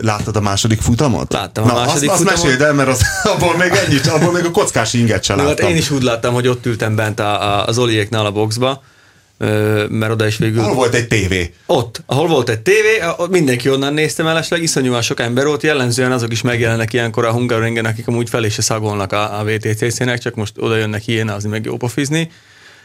[0.00, 1.32] Láttad a második futamot?
[1.32, 2.32] Láttam a Na, második azt, futamot.
[2.38, 3.00] Azt meséld el, mert az,
[3.34, 5.68] abból még ennyit, abból még a kockás inget sem hát láttam.
[5.68, 8.82] én is úgy láttam, hogy ott ültem bent a, a, az Oliéknál a boxba,
[9.88, 10.62] mert oda is végül...
[10.62, 11.52] Hol volt egy tévé?
[11.66, 16.32] Ott, ahol volt egy tévé, mindenki onnan nézte mellesleg, iszonyúan sok ember volt, jellemzően azok
[16.32, 20.34] is megjelennek ilyenkor a Hungaroringen, akik amúgy fel is se szagolnak a, a VTCC-nek, csak
[20.34, 22.30] most oda jönnek hiénázni, meg jópofizni.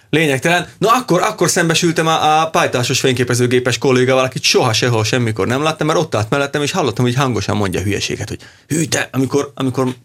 [0.10, 0.68] Lényegtelen.
[0.78, 5.88] No akkor, akkor szembesültem a, a pajtásos fényképezőgépes kollégával, akit soha sehol semmikor nem láttam,
[5.88, 9.96] mert ott állt mellettem, és hallottam, hogy hangosan mondja hülyeséget, hogy hű te, amikor, amikor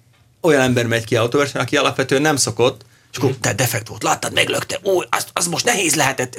[0.40, 4.32] olyan ember megy ki autóversenyen, aki alapvetően nem szokott, és akkor te defekt volt, láttad,
[4.32, 6.38] meglökte, ó, az, az most nehéz lehetett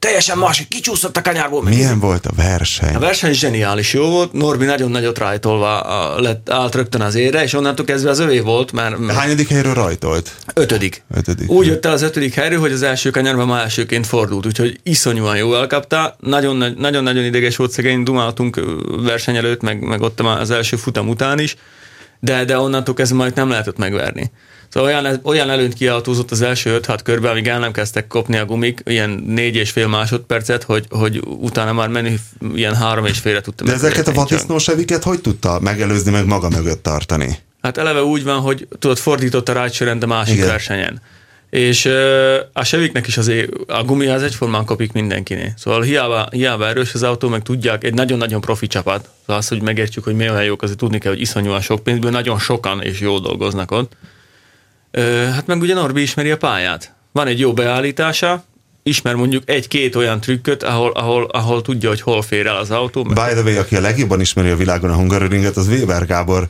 [0.00, 1.62] teljesen más, kicsúszott a kanyarból.
[1.62, 2.94] Milyen volt a verseny?
[2.94, 7.52] A verseny zseniális jó volt, Norbi nagyon nagyot rajtolva lett, állt rögtön az ére, és
[7.52, 10.34] onnantól kezdve az övé volt, mert De hányadik helyről rajtolt?
[10.54, 11.02] ötödik.
[11.14, 11.50] Ötödik.
[11.50, 15.36] Úgy jött el az ötödik helyről, hogy az első kanyarban már elsőként fordult, úgyhogy iszonyúan
[15.36, 16.16] jó elkapta.
[16.20, 21.38] Nagyon- Nagyon-nagyon ideges volt szegény, dumáltunk verseny előtt, meg, meg ott az első futam után
[21.38, 21.56] is,
[22.20, 24.30] de, de onnantól kezdve majd nem lehetett megverni.
[24.70, 28.44] Szóval olyan, olyan előnyt kiautózott az első 5-6 körbe, amíg el nem kezdtek kopni a
[28.44, 32.18] gumik, ilyen négy és fél másodpercet, hogy, hogy utána már menni
[32.54, 33.66] ilyen három és félre tudtam.
[33.66, 37.38] De ezeket a vatisznóseviket hogy tudta megelőzni, meg maga mögött tartani?
[37.62, 40.46] Hát eleve úgy van, hogy tudod, fordított a rácsörend a másik Igen.
[40.46, 41.00] Versenyen.
[41.50, 41.86] És
[42.52, 45.52] a seviknek is azért a gumi az egyformán kopik mindenkinél.
[45.56, 49.08] Szóval hiába, hiába erős az autó, meg tudják, egy nagyon-nagyon profi csapat.
[49.20, 52.10] Szóval az, hogy megértsük, hogy mi olyan jók, azért tudni kell, hogy iszonyúan sok pénzből
[52.10, 53.96] nagyon sokan és jól dolgoznak ott.
[55.34, 56.94] Hát meg ugye Norbi ismeri a pályát.
[57.12, 58.44] Van egy jó beállítása,
[58.82, 63.04] ismer mondjuk egy-két olyan trükköt, ahol, ahol, ahol tudja, hogy hol fér el az autó.
[63.04, 66.48] meg- By the way, aki a legjobban ismeri a világon a Hungaroringet, az Weber Gábor.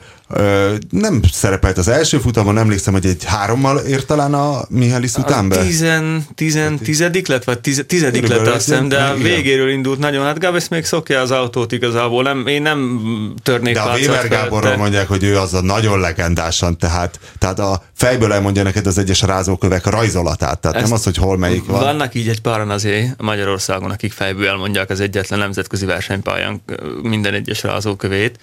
[0.90, 5.62] Nem szerepelt az első futamon, emlékszem, hogy egy hárommal ért talán a Mihális után be.
[5.64, 9.98] Tizen, tizen, tizedik lett, vagy tize, tizedik lett Körülbelül azt hiszem, de a végéről indult
[9.98, 10.24] nagyon.
[10.24, 13.00] Hát Gábesz még szokja az autót igazából, nem, én nem
[13.42, 17.58] törnék De a Weber Gáborról de- mondják, hogy ő az a nagyon legendásan, tehát, tehát
[17.58, 21.64] a fejből elmondja neked az egyes rázókövek rajzolatát, tehát Ezt nem az, hogy hol melyik
[21.66, 21.80] van.
[21.80, 26.62] Vannak így egy páran azért Magyarországon, akik fejből elmondják az egyetlen nemzetközi versenypályán
[27.02, 28.38] minden egyes rázókövét.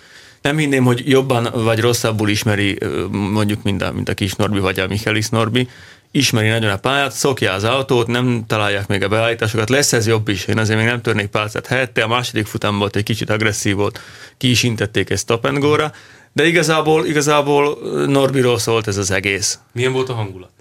[0.48, 2.78] Nem hinném, hogy jobban vagy rosszabbul ismeri
[3.12, 5.70] mondjuk, mint a, mint a kis Norbi vagy a Michaelis Norbi.
[6.12, 9.70] Ismeri nagyon a pályát, szokja az autót, nem találják még a beállításokat.
[9.70, 12.04] Lesz ez jobb is, én azért még nem törnék pálcát helyette.
[12.04, 14.00] A második futam volt egy kicsit agresszív volt,
[14.38, 15.92] ki is intették egy stop and go-ra,
[16.34, 17.78] de igazából, igazából
[18.08, 19.60] Norbiról szólt ez az egész.
[19.72, 20.57] Milyen volt a hangulat?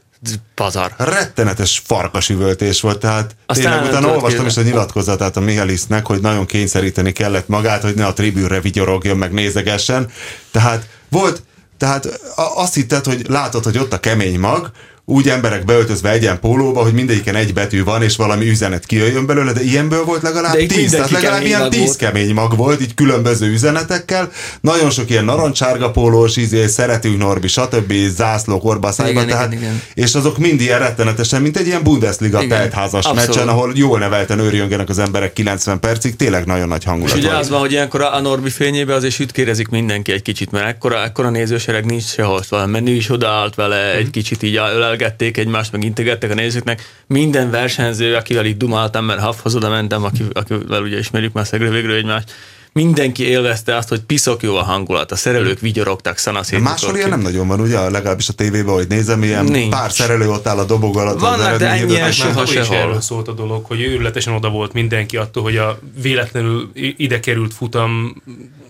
[0.54, 0.94] Pazar.
[0.98, 6.46] rettenetes farkasüvöltés volt, tehát Aztán tényleg utána olvastam is a nyilatkozatát a Mihálisnek, hogy nagyon
[6.46, 10.10] kényszeríteni kellett magát, hogy ne a tribűnre vigyorogjon, meg nézegessen.
[10.50, 11.42] Tehát volt,
[11.78, 12.20] tehát
[12.54, 14.70] azt hitted, hogy látod, hogy ott a kemény mag,
[15.08, 19.52] úgy emberek beöltözve egyen pólóba, hogy mindegyiken egy betű van, és valami üzenet kijöjjön belőle,
[19.52, 21.96] de ilyenből volt legalább De tíz, tehát legalább ilyen tíz volt.
[21.96, 24.30] kemény mag volt, így különböző üzenetekkel,
[24.60, 27.92] nagyon sok ilyen narancsárga pólós, izé, szeretünk Norbi, stb.
[28.16, 29.82] zászlók orbaszájban, Igen, tehát, igen, igen.
[29.94, 34.88] és azok mind ilyen rettenetesen, mint egy ilyen Bundesliga teltházas meccsen, ahol jól nevelten őrjöngenek
[34.88, 37.40] az emberek 90 percig, tényleg nagyon nagy És hangulat ugye volt.
[37.40, 41.30] az van, hogy ilyenkor a Norbi fényébe azért sütkérezik mindenki egy kicsit, mert ekkora, ekkora
[41.30, 44.56] nézősereg nincs sehol, szóval menü is odaállt vele, egy kicsit így
[44.96, 46.82] ölelgették egymást, meg integettek a nézőknek.
[47.06, 51.70] Minden versenyző, akivel itt dumáltam, mert Hafhoz oda mentem, aki, akivel ugye ismerjük már szegre
[51.70, 52.32] végről egymást,
[52.72, 56.60] mindenki élvezte azt, hogy piszok jó a hangulat, a szerelők vigyorogtak szanaszét.
[56.60, 57.90] Máshol ilyen nem nagyon van, ugye?
[57.90, 59.70] Legalábbis a tévében, hogy nézem, ilyen Nincs.
[59.70, 61.20] pár szerelő ott áll a dobog alatt.
[61.20, 62.76] Vannak, de ennyien Már soha sehol.
[62.76, 67.54] erről szólt a dolog, hogy őrületesen oda volt mindenki attól, hogy a véletlenül ide került
[67.54, 68.22] futam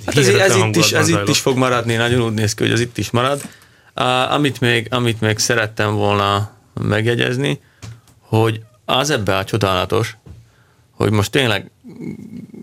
[0.06, 2.72] Hát ez, ez, itt is, ez itt is fog maradni, nagyon úgy néz ki, hogy
[2.72, 3.40] ez itt is marad.
[4.28, 7.60] Amit, még, amit még szerettem volna megjegyezni,
[8.20, 10.16] hogy az ebbe a csodálatos,
[10.90, 11.70] hogy most tényleg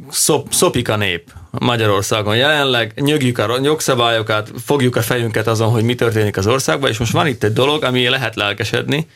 [0.10, 5.96] szop, szopik a nép Magyarországon jelenleg, nyögjük a jogszabályokat, fogjuk a fejünket azon, hogy mi
[5.96, 9.08] történik az országban, és most van itt egy dolog, ami lehet lelkesedni,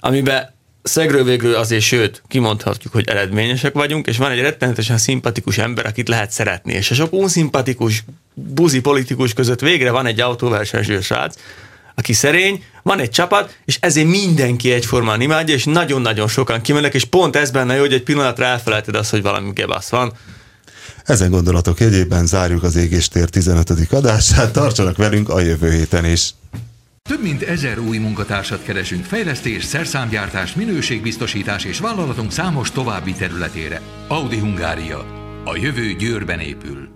[0.00, 5.86] amiben szegről végül azért, sőt, kimondhatjuk, hogy eredményesek vagyunk, és van egy rettenetesen szimpatikus ember,
[5.86, 8.04] akit lehet szeretni, és a sok unszimpatikus,
[8.36, 11.34] buzi politikus között végre van egy autóversenyző srác,
[11.94, 17.04] aki szerény, van egy csapat, és ezért mindenki egyformán imádja, és nagyon-nagyon sokan kimennek, és
[17.04, 20.12] pont ez benne jó, hogy egy pillanatra elfelejted azt, hogy valami gebasz van.
[21.04, 23.70] Ezen gondolatok jegyében zárjuk az Égéstér 15.
[23.90, 26.34] adását, tartsanak velünk a jövő héten is.
[27.08, 33.80] Több mint ezer új munkatársat keresünk fejlesztés, szerszámgyártás, minőségbiztosítás és vállalatunk számos további területére.
[34.08, 35.06] Audi Hungária.
[35.44, 36.95] A jövő Győrben épül.